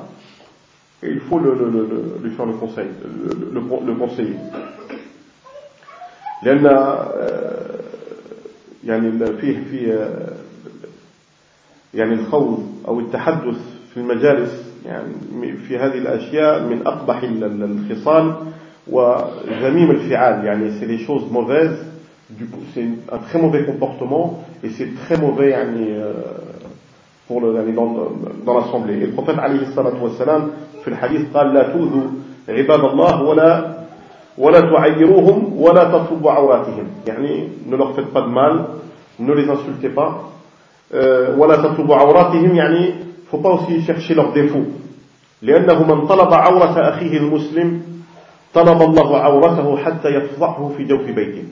[1.03, 4.37] et il faut le, le, le, lui faire le conseil le, le, le conseiller.
[6.43, 6.65] لأن
[8.85, 10.09] يعني فيه في
[11.95, 13.57] يعني الخوض أو التحدث
[13.95, 18.35] في المجالس يعني في هذه الأشياء من أقبح الخصال.
[18.89, 21.77] يعني c'est des choses mauvaises
[22.75, 26.03] c'est un très mauvais comportement et c'est très mauvais يعني
[27.29, 27.97] pour le dans,
[28.45, 30.51] dans l'assemblée et le prophète عليه الصلاة والسلام
[30.85, 32.07] في الحديث قال لا توذوا
[32.49, 33.75] عباد الله ولا
[34.39, 38.65] ولا تعيروهم ولا تطلبوا عوراتهم يعني ne leur faites pas de mal
[39.19, 40.29] ne les insultez pas
[41.39, 42.95] ولا تطلبوا عوراتهم يعني
[43.33, 44.69] faut pas aussi chercher leurs défauts
[45.43, 47.83] لأنه من طلب عورة أخيه المسلم
[48.54, 51.44] طلب الله عورته حتى يفضحه في جوف بيته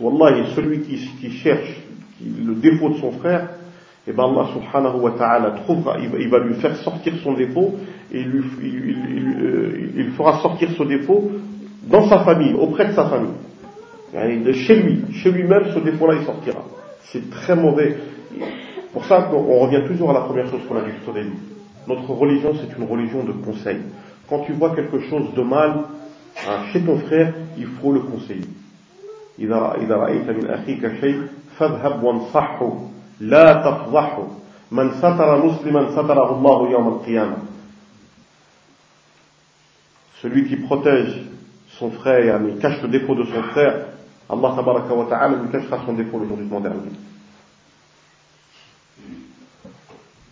[0.00, 1.76] والله celui qui, qui cherche
[2.20, 3.48] le défaut de son frère
[4.06, 7.74] et eh ben Allah subhanahu wa ta'ala trouvera, il va lui faire sortir son défaut
[8.10, 11.30] et il, lui, il, il, euh, il, fera sortir ce défaut
[11.82, 13.34] dans sa famille, auprès de sa famille.
[14.14, 16.64] Et chez lui, chez lui-même, ce défaut-là, il sortira.
[17.12, 17.98] C'est très mauvais.
[18.94, 21.36] Pour ça, on revient toujours à la première chose qu'on a dit tout au début.
[21.86, 23.76] Notre religion, c'est une religion de conseil.
[24.30, 25.84] Quand tu vois quelque chose de mal hein,
[26.71, 28.47] chez ton frère, il faut le conseiller.
[29.39, 31.27] إذا رأيت من أخيك شيء
[31.57, 32.73] فاذهب وانصحه
[33.19, 34.27] لا تفضحه
[34.71, 37.37] من ستر مسلما ستره الله يوم القيامة
[40.21, 41.21] celui qui protège
[41.79, 43.87] son frère, mais cache le défaut de son frère,
[44.29, 46.95] Allah tabaraka wa ta'ala lui cachera son défaut le jour du dernier.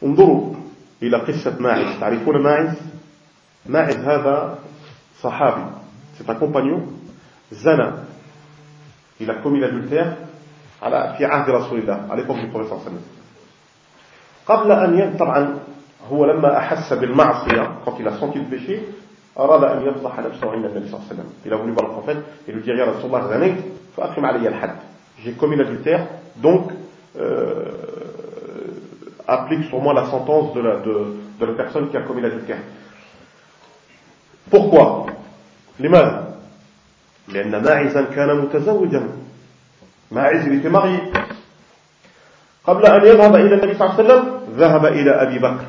[0.03, 0.55] انظروا
[1.03, 2.77] إلى قصة ماعز تعرفون ماعز
[3.65, 4.59] ماعز هذا
[5.21, 5.80] صحابي
[6.16, 6.82] c'est un compagnon
[7.52, 8.04] زنا
[9.20, 10.16] il a commis l'adultère
[10.82, 13.00] على في عهد رسول الله عليه الصلاة والسلام
[14.46, 15.58] قبل أن ين طبعا
[16.10, 18.80] هو لما أحس بالمعصية quand il a senti le péché
[19.38, 21.92] أراد أن يفضح نفسه عند النبي صلى الله عليه وسلم il a voulu voir le
[21.92, 22.18] prophète
[22.48, 23.56] et lui dire يا رسول الله زنيت
[23.96, 24.76] فأقم علي الحد
[25.24, 26.06] j'ai commis l'adultère
[26.36, 26.70] donc
[27.18, 27.86] euh,
[29.26, 32.58] applique sur moi la sentence de la, de, de la personne qui a commis l'adultère.
[34.50, 35.06] Pourquoi
[35.79, 36.37] لماذا؟
[37.27, 39.03] لأن ماعزا كان متزوجا.
[40.11, 41.17] ماعز marié
[42.67, 44.23] قبل أن يذهب إلى النبي صلى الله عليه وسلم
[44.57, 45.65] ذهب إلى أبي بكر.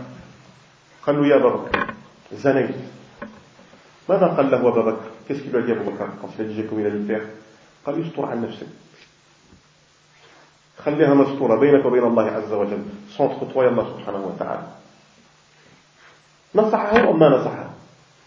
[1.06, 1.86] قال له يا أبا بكر
[2.32, 2.74] زنيت.
[4.08, 7.22] ماذا قال له أبا بكر؟ Qu'est-ce qu'il lui a dit Abu Bakr
[7.86, 8.66] قال استر عن نفسك.
[10.84, 14.66] خليها مستورة بينك وبين الله عز وجل صنط toi الله سبحانه وتعالى.
[16.54, 17.70] نصحه أو ما نصحه؟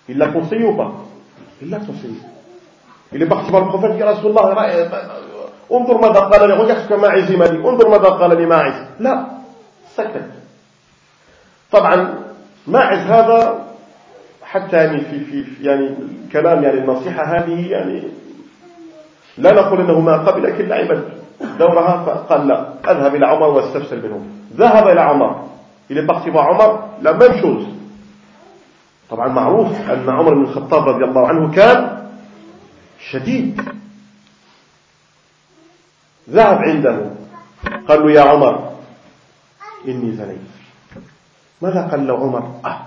[0.09, 0.65] Il l'a conseillé
[1.61, 2.17] إلا توصيني
[3.13, 4.53] اللي بحكي مع البروفيت يا رسول الله
[5.71, 7.69] انظر ماذا قال لي وجهك ما مالي.
[7.69, 9.25] انظر ماذا قال لي ماعز لا
[9.95, 10.29] سكت.
[11.71, 12.13] طبعا
[12.67, 13.65] ماعز هذا
[14.43, 15.95] حتى يعني في في يعني
[16.25, 18.03] الكلام يعني النصيحة هذه يعني
[19.37, 21.03] لا نقول أنه ما قبل لكن لعبت
[21.59, 22.73] دورها فقال لا.
[22.91, 24.25] أذهب إلى عمر واستفسر منه
[24.55, 25.45] ذهب إلى عمر.
[25.91, 26.39] إلى بحث عمر
[27.01, 27.74] عمر ما يمشوز
[29.09, 32.07] طبعا معروف أن عمر بن الخطاب رضي الله عنه كان
[33.11, 33.61] شديد.
[36.29, 37.11] ذهب عنده.
[37.87, 38.71] قال له يا عمر
[39.87, 40.49] إني زنيت.
[41.61, 42.79] ماذا قال له عمر؟ آه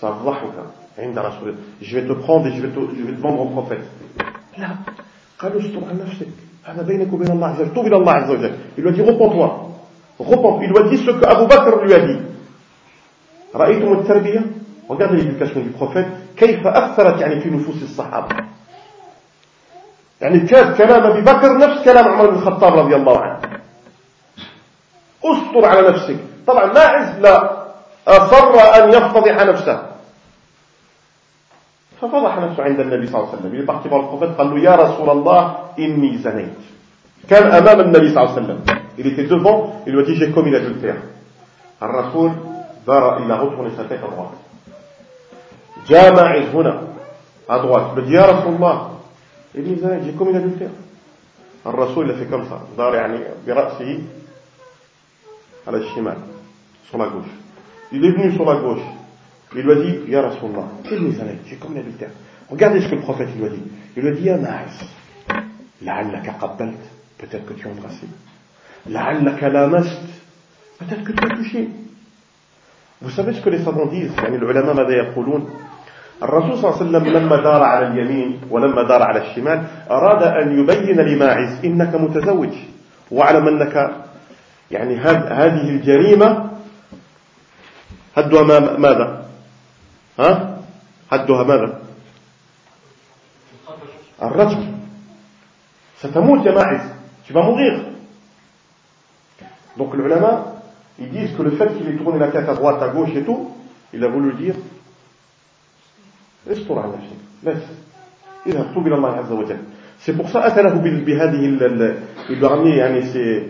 [0.00, 0.54] سأفضحك
[0.98, 1.62] عند رسول الله.
[1.82, 3.86] Je vais te prendre et je vais te, je vais te vendre au prophète.
[4.58, 4.76] لا.
[5.38, 6.28] قال له استر عن نفسك.
[6.64, 7.74] هذا بينك وبين الله عز وجل.
[7.74, 8.52] توب إلى الله عز وجل.
[8.76, 11.98] Il lui a dit repens il lui a dit ce que Abu Bakr lui a
[11.98, 12.20] dit.
[13.54, 14.57] رأيتم التربية؟
[14.88, 16.06] Regardez l'éducation du prophète.
[16.36, 18.28] كيف أثرت يعني في نفوس الصحابة.
[20.20, 23.38] يعني كان كلام أبي بكر نفس كلام عمر بن الخطاب رضي الله عنه.
[25.24, 26.16] استر على نفسك.
[26.46, 27.34] طبعا ماعز لا
[28.08, 29.82] أصر أن يفتضح نفسه.
[32.00, 33.66] ففضح نفسه عند النبي صلى الله عليه وسلم.
[33.66, 36.60] est البروفيت قال له يا رسول الله إني زنيت.
[37.30, 38.60] كان أمام النبي صلى الله عليه وسلم.
[38.98, 39.82] Il était devant.
[39.86, 40.54] Il lui a dit j'ai commis
[41.82, 42.32] الرسول
[42.86, 43.84] دار il a retourné sa
[45.88, 46.80] Jama'il Huna,
[47.48, 47.92] à droite.
[47.96, 48.90] Il a dit, Ya Rasulallah.
[49.54, 50.70] Il dit, j'ai commis l'adultère.
[51.64, 52.60] Le Rasoul, il a fait comme ça.
[55.66, 56.16] à la shimal,
[56.88, 57.26] sur la gauche.
[57.92, 58.82] Il est venu sur la gauche.
[59.54, 60.68] Il lui a dit, Ya Rasulallah,
[61.46, 62.10] j'ai commis l'adultère.
[62.50, 63.62] Regardez ce que le prophète lui a dit.
[63.96, 64.84] Il lui a dit, Ya Ma'is,
[65.82, 66.78] la'allaka qabbalt,
[67.18, 68.06] peut-être que tu as embrassé.
[68.88, 70.00] La'allaka lamast,
[70.78, 71.68] peut-être que tu as touché.
[73.00, 75.12] Vous savez ce que les savants disent, yani l'ulama madaya
[76.22, 80.58] الرسول صلى الله عليه وسلم لما دار على اليمين ولما دار على الشمال أراد أن
[80.58, 82.54] يبين لماعز إنك متزوج.
[83.10, 83.96] واعلم أنك
[84.70, 86.50] يعني هذه الجريمة
[88.16, 88.42] هدها
[88.78, 89.24] ماذا؟
[90.18, 90.58] ها؟
[91.12, 91.78] هدها ماذا؟
[94.22, 94.62] الرجم
[96.00, 96.80] ستموت يا ماعز.
[97.26, 97.80] tu vas mourir
[99.76, 100.56] Donc le ulama,
[100.98, 103.22] ils disent que le fait qu'il ait tourné la tête à droite, à gauche et
[103.22, 103.52] tout,
[103.92, 104.54] il a voulu dire
[106.46, 107.62] استر على نفسك بس
[108.46, 109.56] اذهب توب إلى الله عز وجل
[110.00, 111.44] c'est pour ça اتى له بهذه
[112.28, 113.42] il lui a ramené يعني c'est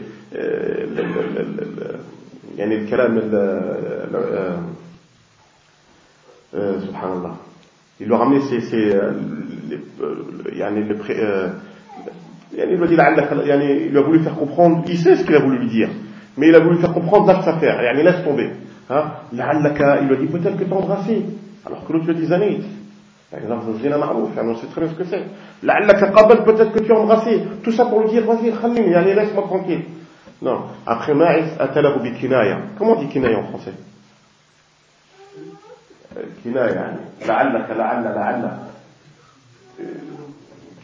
[2.58, 3.20] يعني الكلام
[6.86, 7.36] سبحان الله
[8.00, 8.96] il lui a ramené ces, ces
[10.52, 10.96] يعني
[12.52, 15.58] يعني il لعلك يعني il a voulu faire comprendre il sait ce qu'il a voulu
[15.58, 15.90] lui dire
[16.36, 18.50] mais il a voulu faire comprendre lâche sa faire يعني laisse tomber
[18.90, 21.22] hein لعلك il lui a dit peut-être que tu embrassé
[21.65, 22.63] alors que l'autre lui a dit zanit
[23.31, 25.23] par exemple zina ma'rouf on sait très bien ce que c'est
[25.63, 29.15] لعلك قبل peut-être que tu as embrassé tout ça pour lui dire vas-y خليني يعني
[29.15, 29.83] laisse-moi tranquille
[30.41, 33.73] non après Ma'is atalahu bi kinaya comment on dit kinaya en français
[36.43, 36.97] كناية يعني
[37.27, 38.57] لعلك لعل لعل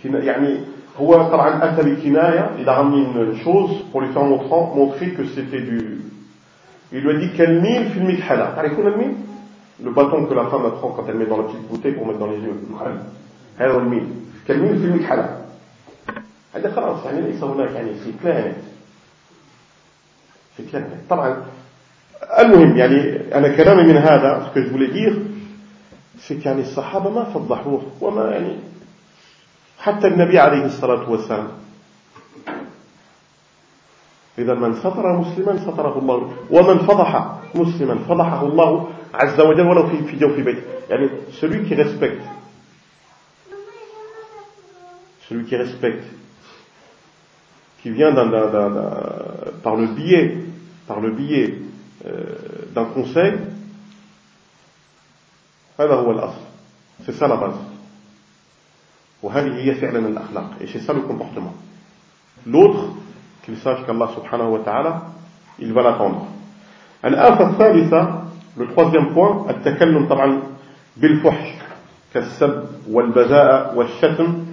[0.06, 0.60] يعني
[1.00, 5.62] هو طبعا أتى بكناية il a ramené une chose pour lui faire montrer que c'était
[5.62, 6.02] du
[6.92, 9.14] il lui a dit quel mille في المكحلة تعرفون الميل
[9.83, 12.19] le bâton que la femme prend quand elle met dans la petite bouteille pour mettre
[12.19, 12.55] dans les yeux
[13.59, 14.07] هذا الميل
[14.47, 15.45] quel mille في المكحلة
[16.55, 17.91] هذا خلاص يعني ليس هناك يعني
[21.11, 21.37] طبعا
[22.39, 24.59] المهم يعني أنا كلامي من هذا ce
[26.33, 28.57] que c'est الصحابة ما فضحوه وما يعني
[29.79, 31.49] حتى النبي عليه الصلاة والسلام
[34.39, 40.04] إذا من ستر مسلما ستره الله ومن فضح مسلما فضحه الله عز وجل ولو في
[40.04, 41.10] في جوف بيته يعني
[41.42, 42.24] celui qui respecte
[45.30, 46.04] celui qui respecte
[47.82, 48.72] qui vient d'un, d'un, d'un,
[49.64, 50.38] par le biais
[50.88, 51.54] par le biais
[52.06, 52.36] euh,
[52.76, 53.34] d'un conseil
[55.80, 56.42] هذا هو الأصل
[57.06, 57.60] c'est ça la base
[59.24, 61.54] وهذه هي فعلا الأخلاق et c'est ça le comportement
[62.46, 62.96] l'autre
[63.44, 65.02] qu'il sache qu'Allah subhanahu wa ta'ala
[65.60, 66.28] il va l'attendre
[67.06, 68.23] الآفة الثالثة
[68.57, 70.43] le troisième point التكلم طبعا
[70.97, 71.49] بالفحش
[72.15, 74.45] كالسب والبذاء والشتم.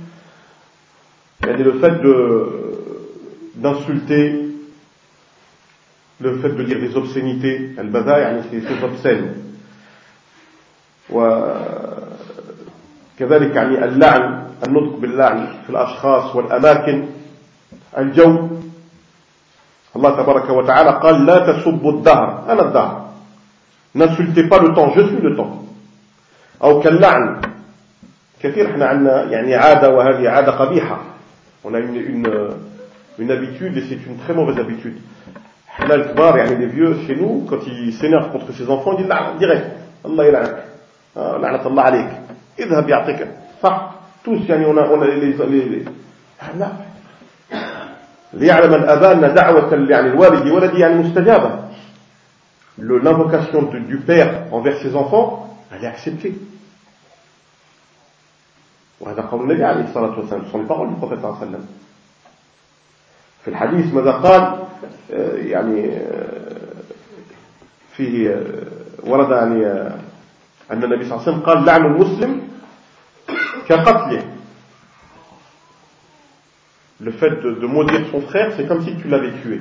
[1.45, 2.15] يعني le fait de
[3.55, 4.45] d'insulter
[6.21, 9.33] le fait de dire des obscénités البذاء يعني c'est des obscènes.
[13.19, 17.05] وكذلك يعني اللعن النطق باللعن في الأشخاص والأماكن
[17.97, 18.47] الجو.
[19.95, 22.45] الله تبارك وتعالى قال لا تسبوا الدهر.
[22.49, 23.00] أنا الدهر.
[23.94, 25.62] n'insultez pas le temps je suis le temps
[26.62, 27.40] أو كاللعن
[28.42, 30.98] كثير احنا عندنا يعني عادة وهذه عادة قبيحة
[31.64, 32.30] on a une, une,
[33.18, 34.96] une habitude et c'est une très mauvaise habitude
[35.70, 39.08] احنا الكبار يعني les vieux chez nous quand ils s'énervent contre ses enfants ils disent
[39.08, 40.64] لعن direct الله يلعنك
[41.16, 42.08] لعنة الله عليك
[42.58, 43.26] اذهب يعطيك
[43.62, 43.90] صح
[44.24, 45.84] tous يعني on a, on a les, les, les...
[46.58, 46.68] لا
[48.34, 51.50] ليعلم الآباء أن دعوة يعني الوالد ولدي يعني مستجابة
[52.78, 56.34] l'invocation du père envers ses enfants elle est acceptée
[59.00, 61.46] وهذا قول النبي عليه الصلاة والسلام ce sont les paroles du prophète صلى الله عليه
[61.48, 61.66] وسلم
[63.44, 64.58] في الحديث ماذا قال
[65.46, 65.98] يعني
[67.96, 68.42] فيه
[69.04, 69.66] ورد يعني
[70.70, 72.40] أن النبي صلى الله عليه وسلم قال لعن المسلم
[73.68, 74.22] كقتله
[76.98, 79.60] le fait de, de maudire son frère c'est comme si tu l'avais tué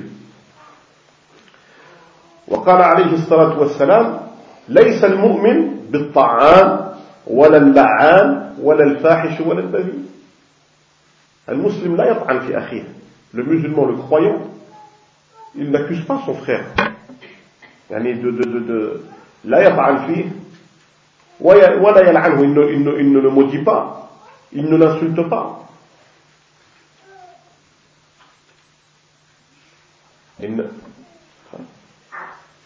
[2.51, 4.19] وقال عليه الصلاة والسلام
[4.67, 6.91] ليس المؤمن بالطعان
[7.27, 10.03] ولا اللعان ولا الفاحش ولا البذيء.
[11.49, 12.83] المسلم لا يطعن في أخيه.
[13.33, 14.39] Le musulman le croyant
[15.55, 16.65] il n'accuse pas son frère.
[17.89, 18.99] يعني de, de, de, de
[19.45, 20.25] لا يطعن فيه
[21.39, 22.41] ولا يلعنه.
[22.43, 24.11] Il ne, il, ne, il ne le maudit pas.
[24.51, 25.57] Il ne l'insulte pas.
[30.43, 30.67] إن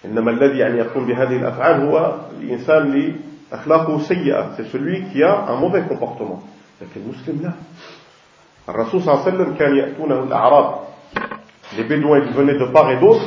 [0.05, 3.13] إنما الذي يعني يقوم بهذه الأفعال هو الإنسان
[3.51, 4.55] لأخلاقه سيئة.
[4.57, 6.43] C'est celui qui a un mauvais comportement.
[6.81, 7.51] لكن المسلم لا.
[8.69, 10.75] الرسول صلى الله عليه وسلم كان يأتونه الأعراب.
[11.77, 13.25] Les bédouins qui venaient de part et d'autre.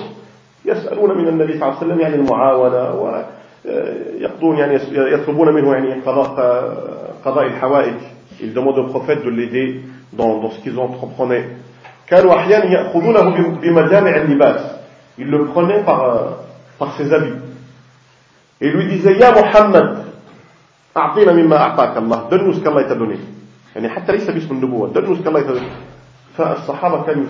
[0.65, 2.95] يسألون من النبي صلى الله عليه وسلم يعني المعاونة
[3.65, 6.29] ويقضون يعني يطلبون منه يعني قضاء
[7.25, 7.95] قضاء الحوائج.
[8.41, 9.81] Ils demandent au prophète de l'aider
[10.13, 11.45] dans, dans ce qu'ils entreprenaient.
[12.07, 13.21] كانوا أحيانا يأخذونه
[13.61, 14.79] بمجامع اللباس
[15.19, 16.39] ils le prenaient par,
[16.79, 17.35] par ses habits
[18.61, 20.05] et lui disaient يا محمد
[20.97, 23.19] أعطينا مما أعطاك الله donne-nous ce qu'Allah t'a donné
[23.75, 25.71] يعني حتى ليس باسم النبوة donne-nous ce qu'Allah t'a donné
[26.37, 27.27] فالصحابة كانوا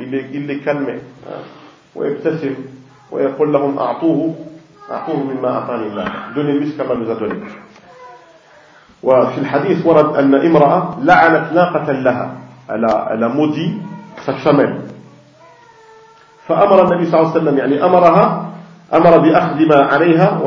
[0.00, 1.00] il les calmait
[1.94, 2.54] ويبتسم
[3.10, 4.34] ويقول لهم أعطوه
[4.90, 6.06] أعطوه مما أعطاني الله
[6.76, 7.36] qu'Allah nous a donné
[9.02, 13.74] وفي الحديث ورد أن امرأة لعنت ناقة لها a maudit
[14.24, 14.81] sa chamelle.
[16.47, 18.49] فأمر النبي صلى الله عليه وسلم يعني أمرها
[18.93, 20.39] أمر بأخذ ما عليها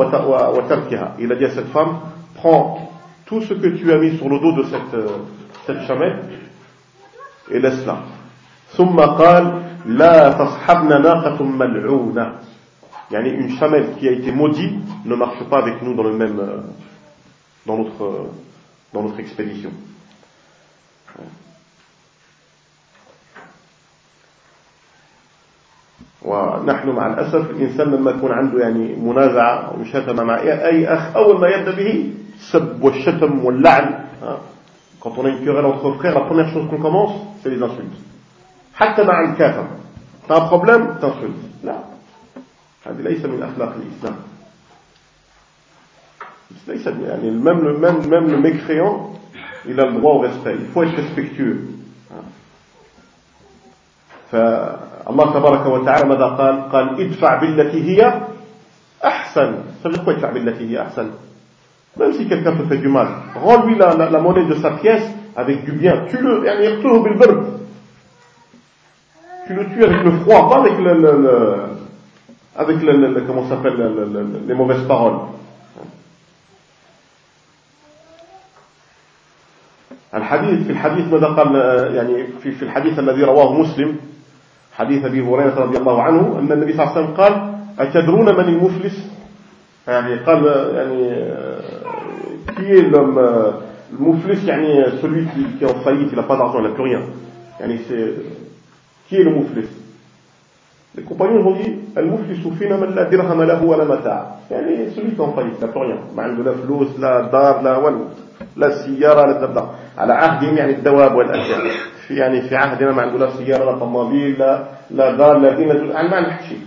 [0.49, 1.15] وتركها.
[1.19, 1.99] Il a dit à cette femme,
[2.35, 2.91] prends
[3.25, 4.97] tout ce que tu as mis sur le dos de cette,
[5.67, 6.19] cette chamelle
[7.51, 7.97] et laisse-la.
[8.77, 12.31] ثم قال لا تصحبنا ناقة ملعونة
[13.11, 16.39] يعني une chamelle qui a été maudite ne marche pas avec nous dans le même
[17.65, 18.27] dans notre
[18.93, 19.71] dans notre expédition
[26.26, 31.40] ونحن مع الأسف الإنسان لما يكون عنده يعني منازعة أو مشاتمة مع أي أخ أول
[31.40, 34.06] ما يبدأ به السب والشتم واللعن
[35.00, 37.12] quand on a une querelle entre frères la première chose qu'on commence
[37.42, 37.98] c'est les insultes
[38.74, 39.66] حتى مع الكافر
[40.28, 41.76] t'as un problème t'insultes لا
[42.86, 44.16] هذه ليس من أخلاق الإسلام
[46.68, 49.12] ليس يعني même le, même, même le mécréant
[49.68, 51.68] il a le droit au respect il faut être respectueux
[55.06, 58.22] فالله تبارك وتعالى ماذا قال قال ادفع بالتي هي
[59.04, 61.10] أحسن ça ادفع بالتي هي أحسن
[61.96, 65.06] même si quelqu'un te fait du mal rends-lui la, la, la monnaie de sa pièce
[65.36, 67.46] avec du bien tue-le يعني يقتله بالبرد
[69.46, 71.34] tu le tues avec le froid pas avec le, le, le
[72.56, 73.78] avec le, le, comment s'appelle
[74.48, 75.18] les mauvaises paroles
[80.14, 81.54] الحديث في الحديث ماذا قال
[81.94, 83.96] يعني في في الحديث الذي رواه مسلم
[84.76, 87.32] حديث أبي هريرة رضي الله عنه أن النبي صلى الله عليه وسلم قال
[87.78, 88.96] أتدرون من المفلس؟
[89.88, 90.40] يعني قال
[90.76, 91.02] يعني
[92.56, 93.18] qui est l'homme
[93.92, 96.82] المفلس يعني celui qui, qui est en faillite il n'a pas d'argent il n'a plus
[96.84, 97.02] rien.
[97.60, 98.14] يعني c'est
[99.08, 99.68] qui est le muflis?
[100.94, 105.20] Les compagnons ont dit المفلس فينا من لا درهم له ولا متاع يعني celui qui
[105.20, 105.98] est en faillite il n'a plus rien.
[106.16, 108.04] ما عنده لا فلوس لا دار لا والو
[108.56, 109.70] لا سيارة لا تبدأ.
[109.98, 111.60] على عهدهم يعني الدواب والأشياء.
[112.06, 115.68] في يعني في عهدنا ما عنده لا سيارة لا طمابيل لا لا دار لا دين
[115.68, 116.60] يعني ما عنده شيء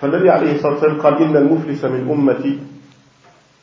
[0.00, 2.58] فالنبي عليه الصلاة والسلام قال إن المفلس من أمتي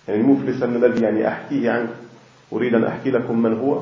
[0.07, 1.89] يعني المفلس الذي يعني أحكيه عنه
[2.53, 3.81] أريد أن أحكي لكم من هو.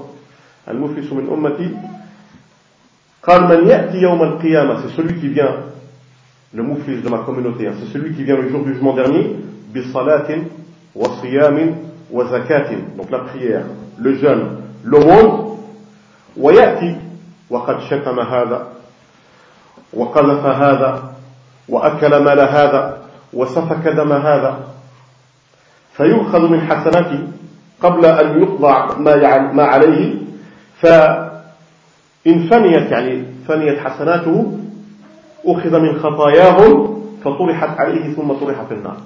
[0.70, 1.70] المفلس من أمتي
[3.24, 5.56] قال من يأتي يوم القيامة c'est celui qui vient.
[6.54, 9.36] Le muflis de ma communauté c'est celui qui vient le jour du jugement dernier
[9.76, 10.30] بصلاة
[10.96, 11.76] وصيام
[12.14, 13.66] وزكاة donc la prière
[13.98, 14.46] le jeûne
[14.86, 15.54] l'aumône.
[16.38, 16.96] ويأتي
[17.50, 18.68] وقد شتم هذا
[19.94, 21.04] وقذف هذا
[21.70, 22.98] وأكل مال هذا
[23.34, 24.60] وسفك دم هذا.
[25.94, 27.20] فيؤخذ من حسناته
[27.82, 29.02] قبل أن يقضى
[29.54, 30.16] ما عليه.
[30.82, 34.60] فإن فنيت يعني فنيت حسناته
[35.46, 38.98] أخذ من خطاياهم فطرحت عليه ثم طرح في النار.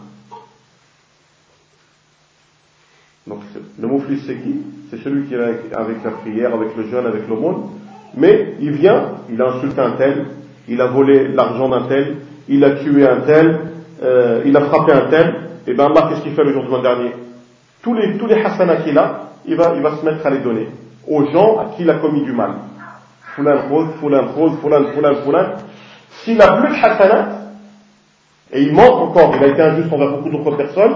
[3.27, 3.39] Donc
[3.79, 4.61] le mouflis c'est qui?
[4.89, 5.43] C'est celui qui vient
[5.75, 7.69] avec la prière, avec le jeûne, avec le monde.
[8.15, 10.25] Mais il vient, il a insulté un tel,
[10.67, 12.15] il a volé l'argent d'un tel,
[12.47, 13.59] il a tué un tel,
[14.01, 15.35] euh, il a frappé un tel.
[15.67, 17.11] Et bien Allah, qu'est-ce qu'il fait le jour du dernier?
[17.81, 20.39] Tous les, tous les hasanats qu'il a, il va, il va se mettre à les
[20.39, 20.69] donner
[21.07, 22.51] aux gens à qui il a commis du mal.
[23.35, 25.45] Foulan khod, foulan khod, foulan, foulan, foulan.
[26.23, 27.29] S'il a plus de hasanat,
[28.51, 30.95] et il manque encore, il a été injuste envers beaucoup d'autres personnes,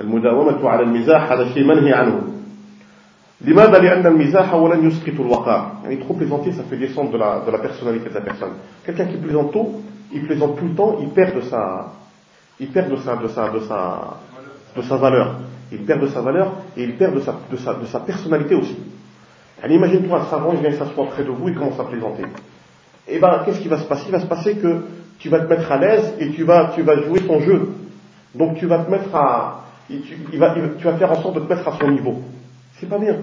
[0.00, 2.22] المداومة على المزاح هذا شيء منهي عنه
[3.40, 7.50] لماذا لأن المزاح ولن يسقط الوقار يعني trop plaisanter ça fait descendre de la, de
[7.50, 8.52] la personnalité de la personne
[8.84, 11.92] quelqu'un qui plaisante tout il plaisante tout le temps il perd de sa
[12.60, 14.16] il perd de sa de sa de sa
[14.76, 15.34] de sa valeur
[15.72, 18.54] il perd de sa valeur et il perd de sa de sa, de sa personnalité
[18.54, 18.76] aussi
[19.62, 23.16] yani imagine-toi un savant il vient s'asseoir près de vous il commence à plaisanter et
[23.16, 24.82] eh ben qu'est-ce qui va se passer il va se passer que
[25.18, 27.68] tu vas te mettre à l'aise et tu vas tu vas jouer son jeu
[28.34, 29.59] donc tu vas te mettre à
[29.90, 30.00] tu,
[30.32, 32.22] il va, il, tu vas faire en sorte de te mettre à son niveau
[32.78, 33.16] c'est pas bien.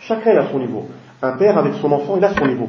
[0.00, 0.86] Chacun il a son niveau.
[1.22, 2.68] Un père avec son enfant, il a son niveau.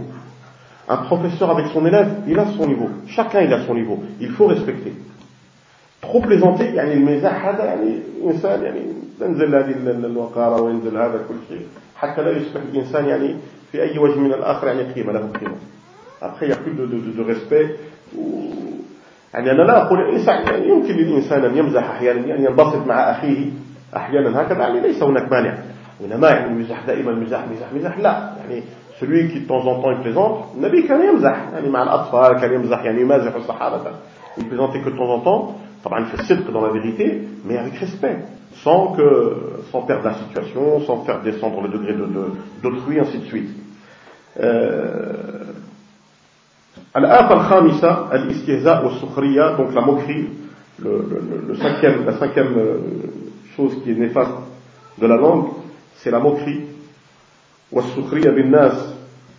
[0.88, 2.90] Un professeur avec son élève, il a son niveau.
[3.08, 4.00] Chacun il a son niveau.
[4.20, 4.94] Il faut respecter.
[6.02, 8.82] trop plaisanter يعني المزاح هذا يعني الانسان يعني
[9.20, 9.76] تنزل هذه
[10.06, 13.36] الوقاره وينزل هذا كل شيء حتى لا يصبح الانسان يعني
[13.72, 15.56] في اي وجه من الاخر يعني قيمه له قيمه.
[16.22, 17.78] Après il n'y a plus de, de, de, de respect
[19.35, 19.89] يعني أنا لا
[20.27, 23.47] يعني يمكن للانسان أن يمزح أحيانا أن ينبسط مع أخيه
[23.97, 24.43] أحيانا.
[24.43, 25.59] هكذا يعني ليس هناك مانع.
[26.01, 27.99] وإنما يعني المزاح دائما مزاح مزاح مزاح.
[27.99, 28.33] لا.
[28.39, 28.63] يعني
[29.01, 31.37] celui qui de temps en temps plaisante, Nabi كان يمزح.
[31.53, 33.81] يعني مع الأطفال كان يمزح يعني يمازح الصحابة.
[34.39, 35.55] Il plaisantait que de temps en temps
[35.85, 38.17] طبعا في الصدق dans la vérité mais avec respect.
[38.65, 39.33] Sans que
[39.71, 41.95] sans perdre la situation sans faire descendre le degré
[42.63, 43.51] d'autrui ainsi de suite.
[46.97, 50.29] Al-Af al-Khamisa, al-Istihza al-Sukhriya, donc la moquerie,
[50.83, 52.79] le, le, le cinquième, la cinquième euh,
[53.55, 54.33] chose qui est néfaste
[54.99, 55.49] de la langue,
[55.97, 56.63] c'est la moquerie.
[57.71, 58.95] Wa-Sukhriya bin-Nas,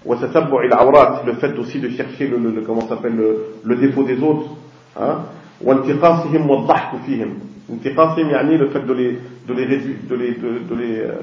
[0.06, 3.16] wa-Tatabbu' al-Awrat, le fait aussi de chercher le, le comment s'appelle,
[3.64, 4.50] le, défaut des autres,
[4.96, 5.24] hein.
[5.60, 7.40] Wa-Intiqasihim wa-Dahku fihim.
[7.74, 11.14] Intiqasihim, yani le fait de les, de les réduire, de les, de, de les, euh,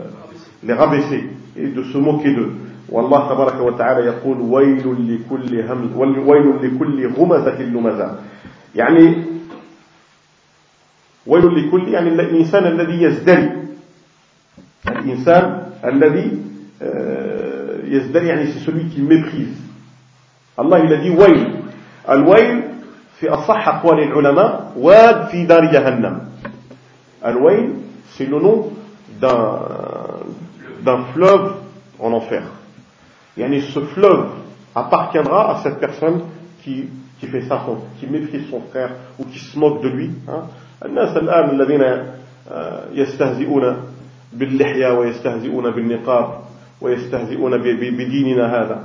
[0.64, 2.50] les rabaisser et de se moquer d'eux.
[2.94, 8.18] والله تبارك وتعالى يقول ويل لكل همز ويل لكل همزة لمزة.
[8.74, 9.24] يعني
[11.26, 13.50] ويل لكل يعني الإنسان الذي يزدري.
[14.88, 16.38] الإنسان الذي
[17.84, 19.58] يزدري يعني celui qui méprise.
[20.54, 21.54] الله dit ويل.
[22.10, 22.62] الويل
[23.18, 26.20] في أصح أقوال العلماء واد في دار جهنم.
[27.26, 27.74] الويل
[28.14, 28.70] c'est le nom
[29.20, 31.54] d'un fleuve
[31.98, 32.42] en enfer.
[33.37, 34.27] Yani ce fleuve
[34.75, 36.21] appartiendra à cette personne
[36.63, 36.89] qui,
[37.19, 37.65] qui fait ça,
[37.99, 40.11] qui méprise son frère ou qui se moque de lui.
[40.85, 41.83] الناس الآن الذين
[42.93, 43.77] يستهزئون
[44.33, 46.39] باللحية ويستهزئون بالنقاب
[46.81, 48.83] ويستهزئون بديننا هذا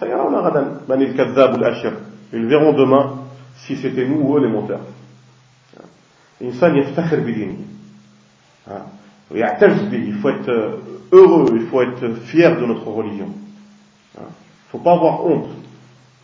[0.00, 1.92] سيرون غدا من الكذاب الأشر
[2.32, 3.16] ils verront demain
[3.56, 4.80] si c'était nous ou eux les menteurs
[6.40, 7.56] الإنسان يفتخر بدينه
[9.30, 10.78] ويعتز به il faut être
[11.12, 13.28] heureux il faut être fier de notre religion
[14.70, 15.48] faut pas avoir honte.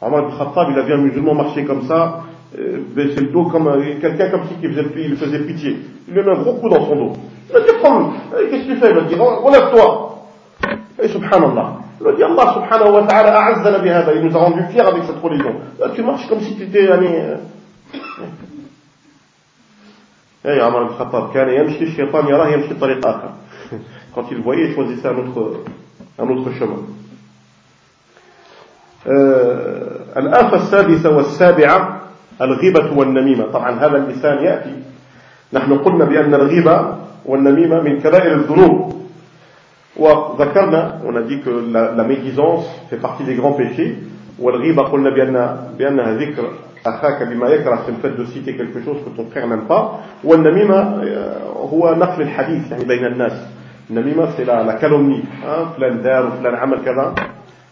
[0.01, 2.25] Omar ibn Khattab, il a vu un musulman marcher comme ça,
[2.59, 3.71] euh, baisser le dos comme
[4.01, 5.79] quelqu'un comme si qui faisait, il faisait pitié.
[6.07, 7.13] Il lui a mis un gros coup dans son dos.
[7.51, 8.13] Il a dit, comme,
[8.51, 10.27] qu'est-ce que tu fais Il a dit, relève-toi.
[11.03, 11.79] Et subhanallah.
[12.01, 14.15] Il a dit, Allah subhanahu wa ta'ala a'azzana bihada.
[14.15, 15.55] Il nous a rendu fiers avec cette religion.
[15.81, 17.37] Là, tu marches comme si tu étais, euh,
[20.45, 23.31] eh, Omar ibn Khattab, كان يمشي الشيطان يراه يمشي طريق آخر.
[24.15, 25.65] Quand il voyait, il choisissait un autre,
[26.19, 26.83] un autre chemin.
[30.18, 32.02] الآفة السادسة والسابعة
[32.42, 33.44] الغيبة والنميمة.
[33.54, 34.76] طبعا هذا اللسان يأتي.
[35.54, 36.96] نحن قلنا بأن الغيبة
[37.26, 39.02] والنميمة من كبائر الذنوب.
[39.98, 43.96] وذكرنا on a dit que la, la médisance fait partie des grands péchés.
[44.40, 46.44] والغيبة قلنا بأن بأنها ذكر
[46.86, 50.00] أخاك بما يكره c'est le fait de citer quelque chose que ton frère n'aime pas.
[50.24, 51.04] والنميمة
[51.74, 53.34] هو نقل الحديث يعني بين الناس.
[53.90, 55.24] النميمة c'est la, la calomnie
[55.78, 57.14] فلان دار وفلان عمل كذا.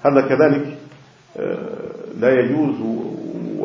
[0.06, 0.66] هذا كذلك.
[2.21, 2.75] لا يجوز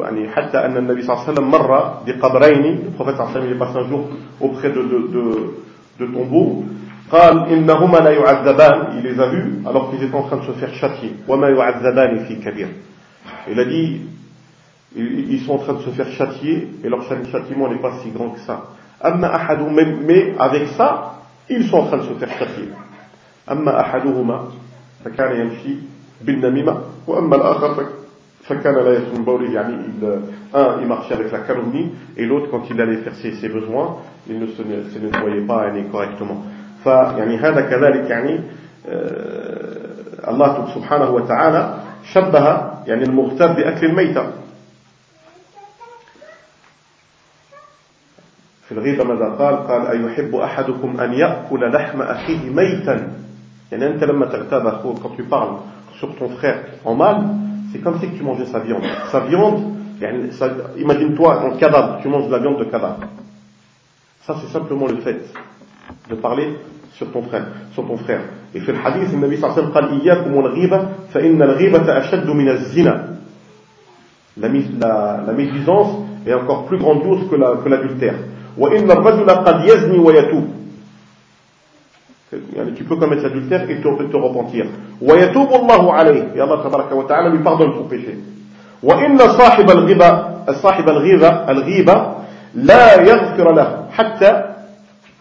[0.02, 3.60] يعني حتى أن النبي صلى الله عليه وسلم مر بقبرين البروفيت صلى الله عليه وسلم
[3.60, 4.10] passe un jour
[4.42, 5.54] auprès de, de, de,
[6.00, 6.64] de tombeaux
[7.12, 10.52] قال إنهما لا يعذبان il les a vus alors qu'ils étaient en train de se
[10.54, 12.68] faire châtier وما يعذبان في كبير
[13.52, 14.02] il a dit
[14.96, 18.30] ils sont en train de se faire châtier et leur châtiment n'est pas si grand
[18.30, 18.62] que ça
[19.06, 19.76] أما أحدهم
[20.08, 21.20] mais avec ça
[21.50, 22.70] ils sont en train de se faire châtier
[23.52, 24.44] أما أحدهما
[25.06, 25.76] فكان يمشي
[26.22, 27.87] بالنميمة وأما الآخر
[28.45, 30.05] فكان لا يسمن بوله يعني il,
[30.55, 33.97] un il avec la calomnie et l'autre quand il allait faire ses, ses besoins
[34.29, 36.45] il ne se, se nettoyait pas يعني correctement.
[36.85, 38.41] فيعني هذا كذلك يعني
[40.29, 41.79] الله سبحانه وتعالى
[42.13, 42.47] شبه
[42.87, 44.23] يعني المغتاب بأكل الميتة
[48.69, 53.13] في الغيبة ماذا قال؟ قال أيحب أحدكم أن يأكل لحم أخيه ميتا؟
[53.73, 55.61] يعني أنت لما تغتاب أخوك quand tu parles
[55.99, 57.23] sur ton frère en mal,
[57.73, 58.83] c'est comme si tu mangeais sa viande.
[59.11, 59.75] Sa viande,
[60.79, 63.01] imagine-toi un cadavre, tu manges de la viande de cadavre.
[64.23, 65.21] Ça, c'est simplement le fait
[66.09, 66.57] de parler
[66.93, 68.21] sur ton frère, sur ton frère.
[68.55, 70.17] Et fait le hadith, le Nabi sallallahu alayhi wa
[72.73, 73.17] sallam.
[74.37, 75.97] La, médisance
[76.27, 78.15] est encore plus grandiose que l'adultère.
[82.76, 84.66] tu peux commettre l'adultère et te, te repentir
[85.02, 88.18] ويتوب الله عليه et Allah تبارك وتعالى lui pardonne ton péché
[88.84, 91.96] وإن صاحب الغيبة صاحب الغيبة الغيبة
[92.56, 94.44] لا يغفر له حتى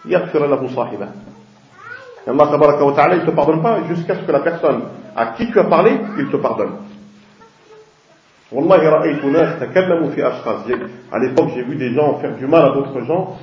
[0.06, 1.08] يغفر له صاحبه
[2.26, 4.82] et Allah تبارك وتعالى il te pardonne pas jusqu'à ce que la personne
[5.16, 6.72] à qui tu as parlé il te pardonne
[8.52, 10.60] والله رأيت ناس تكلموا في أشخاص
[11.12, 13.36] à l'époque j'ai vu des gens faire du mal à d'autres gens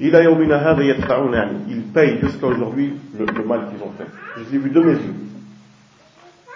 [0.00, 4.06] إلى يومنا هذا يدفعون يعني ils payent jusqu'à aujourd'hui le, le mal qu'ils ont fait.
[4.36, 5.14] Je les ai vus de mes yeux.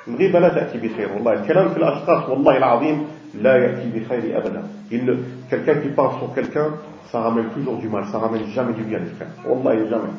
[0.08, 3.06] الغيبة لا تأتي بخير والله الكلام في الأشخاص والله العظيم
[3.42, 5.16] لا يأتي بخير أبدا il
[5.50, 6.68] quelqu'un qui parle sur quelqu'un
[7.10, 10.14] ça ramène toujours du mal ça ramène jamais du bien les frères والله jamais.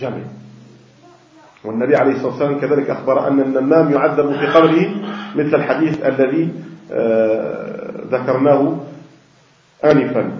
[0.00, 0.26] Jamais.
[1.64, 4.88] والنبي عليه الصلاة والسلام كذلك أخبر أن النمام يعذب في قبره
[5.36, 6.48] مثل الحديث الذي
[8.10, 8.76] ذكرناه
[9.84, 10.30] آنفا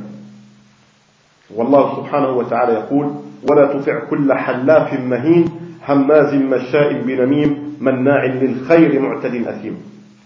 [1.57, 3.07] والله سبحانه وتعالى يقول
[3.51, 5.45] ولا تطع كل حلاف مهين
[5.89, 9.77] هماز مشاء بنميم مناع للخير معتد أثيم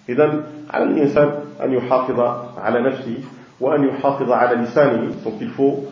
[0.09, 1.31] إذا على الإنسان
[1.65, 2.21] أن يحافظ
[2.59, 3.19] على نفسه
[3.61, 5.85] وأن يحافظ على لسانه donc il faut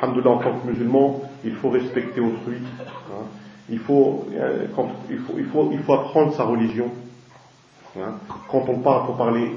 [0.00, 2.58] alhamdoulilah en tant que musulman il faut respecter autrui
[3.68, 4.26] il faut,
[4.76, 6.88] quand, il faut, il faut, il faut apprendre sa religion
[8.48, 9.52] quand on parle, faut parler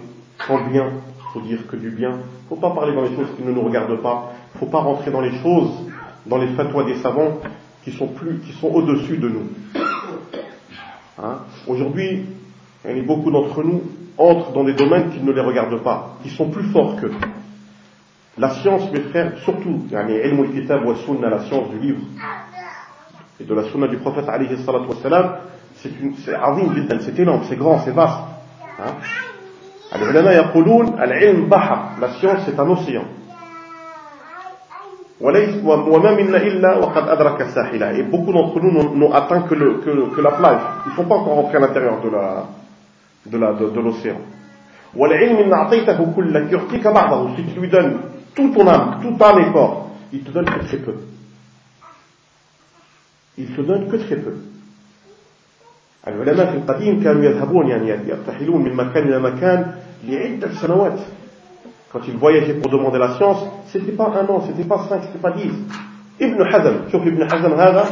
[0.47, 0.91] en bien,
[1.33, 2.19] faut dire que du bien.
[2.49, 4.33] Faut pas parler dans les choses qui ne nous regardent pas.
[4.55, 5.71] Il faut pas rentrer dans les choses,
[6.25, 7.37] dans les fatwas des savants
[7.83, 9.47] qui sont plus, qui sont au-dessus de nous.
[11.21, 11.37] Hein?
[11.67, 12.25] Aujourd'hui,
[13.03, 13.83] beaucoup d'entre nous
[14.17, 17.13] entrent dans des domaines qui ne les regardent pas, qui sont plus forts qu'eux.
[18.37, 22.01] La science, mes frères, surtout, la science du livre
[23.39, 24.25] et de la sunna du prophète
[25.75, 28.19] c'est énorme, c'est grand, c'est vaste.
[28.79, 28.95] Hein?
[29.94, 33.04] العلماء يقولون العلم بحر la science c'est un océan
[35.20, 39.78] وليس وما منا إلا وقد أدرك الساحل et beaucoup d'entre nous n'ont atteint que, le,
[39.78, 42.44] que, que la plage ils ne sont pas encore rentrés à l'intérieur de la
[43.26, 44.18] de la de, de l'océan
[44.96, 47.98] والعلم إن أعطيته كلك يعطيك بعضه si tu lui donnes
[48.34, 50.94] tout ton âme tout ton effort il te donne que très peu
[53.38, 54.34] il te donne que très peu
[56.07, 59.73] العلماء في القديم كانوا يذهبون يعني يرتحلون من مكان إلى مكان
[60.07, 60.99] لعدة سنوات
[61.91, 65.19] quand ils voyageaient pour demander la science c'était pas un an c'était pas cinq c'était
[65.19, 65.51] pas dix
[66.21, 67.85] ابن حزم شوف ابن حزم هذا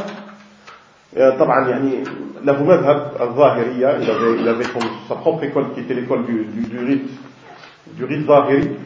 [1.38, 2.02] طبعا يعني
[2.44, 3.98] له مذهب الظاهرية
[4.42, 4.64] il avait
[5.08, 7.10] sa propre école qui était l'école du, du, du rite
[7.98, 8.76] du rite ظاهري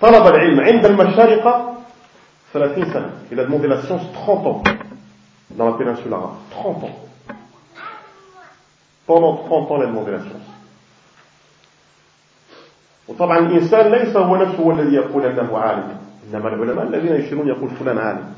[0.00, 1.74] طلب العلم عند المشارقة
[2.54, 4.62] 30 سنة il a demandé la science 30 ans
[5.56, 7.11] dans la péninsule arabe 30 ans
[9.12, 10.52] pendant 30 ans la de la science
[13.08, 15.96] وطبعا الإنسان ليس هو نفسه هو الذي يقول أنه عالم.
[16.28, 18.32] إنما العلماء الذين يشيرون يقول فلان عالم.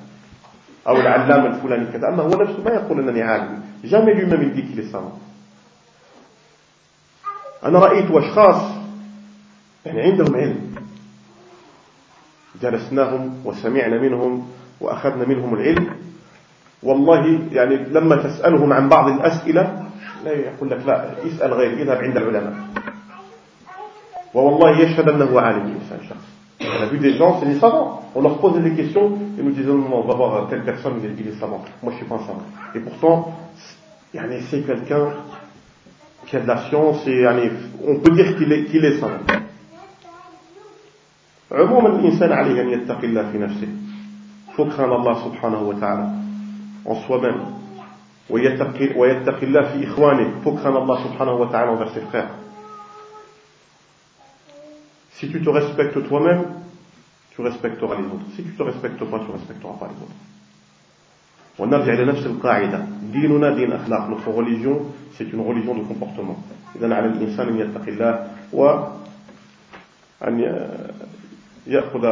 [0.88, 2.08] أو العلامة الفلاني كذا.
[2.08, 3.62] أما هو نفسه ما يقول أنني عالم.
[3.84, 4.96] jamais lui-même il dit
[7.64, 8.62] أنا رأيت أشخاص
[9.86, 10.74] يعني عندهم علم.
[12.62, 14.48] جلسناهم وسمعنا منهم
[14.80, 15.86] وأخذنا منهم العلم.
[16.82, 19.83] والله يعني لما تسألهم عن بعض الأسئلة
[20.25, 22.53] لا يقول لك لا اسأل غير اذهب عند العلماء
[24.33, 26.29] والله يشهد أنه عالم الإنسان شخص
[26.61, 28.03] On a vu des gens, c'est des savants.
[28.15, 31.27] On leur posait des questions et nous disaient non, on va voir telle personne, il
[31.27, 31.63] est savant.
[31.81, 32.41] Moi, je suis pas un savant.
[32.75, 33.33] Et pourtant,
[34.11, 35.07] c'est quelqu'un
[36.25, 37.25] qui a de la science et
[37.87, 39.19] on peut dire qu'il est, qu'il est savant.
[41.51, 43.67] عموما الإنسان عليه أن يتقي الله في نفسه.
[44.55, 46.09] faut craindre Allah subhanahu wa ta'ala
[46.85, 47.41] en soi-même.
[48.30, 52.30] ويتقي الله في إخوانه فكرا الله سبحانه وتعالى envers ses frères
[55.12, 56.44] si tu te respectes toi-même
[57.34, 60.20] tu respecteras les autres si tu te respectes pas tu respecteras pas les autres
[61.58, 64.80] ونرجع إلى نفس القاعدة ديننا دين أخلاق notre religion
[65.16, 66.36] c'est une religion de comportement
[66.76, 70.34] إذا على الإنسان أن يتقي الله وأن
[71.66, 72.04] يأخذ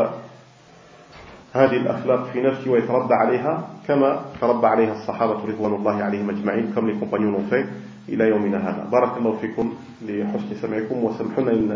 [1.52, 6.86] هذه الأخلاق في نفسي ويتربى عليها كما تربى عليها الصحابة رضوان الله عليهم أجمعين كم
[6.90, 7.66] les compagnons fait
[8.08, 8.82] إلى يومنا هذا.
[8.92, 9.72] بارك الله فيكم
[10.02, 11.68] لحسن سمعكم وسمحنا إن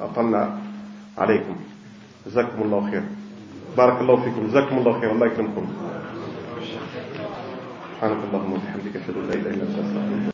[0.00, 0.58] أطلنا
[1.18, 1.56] عليكم.
[2.26, 3.02] جزاكم الله خير.
[3.76, 4.46] بارك الله فيكم.
[4.46, 5.10] جزاكم الله خير.
[5.12, 5.64] الله يكرمكم.
[8.02, 10.22] سبحانك اللهم وبحمدك أشهد أن لا إله إلا أنت أستغفرك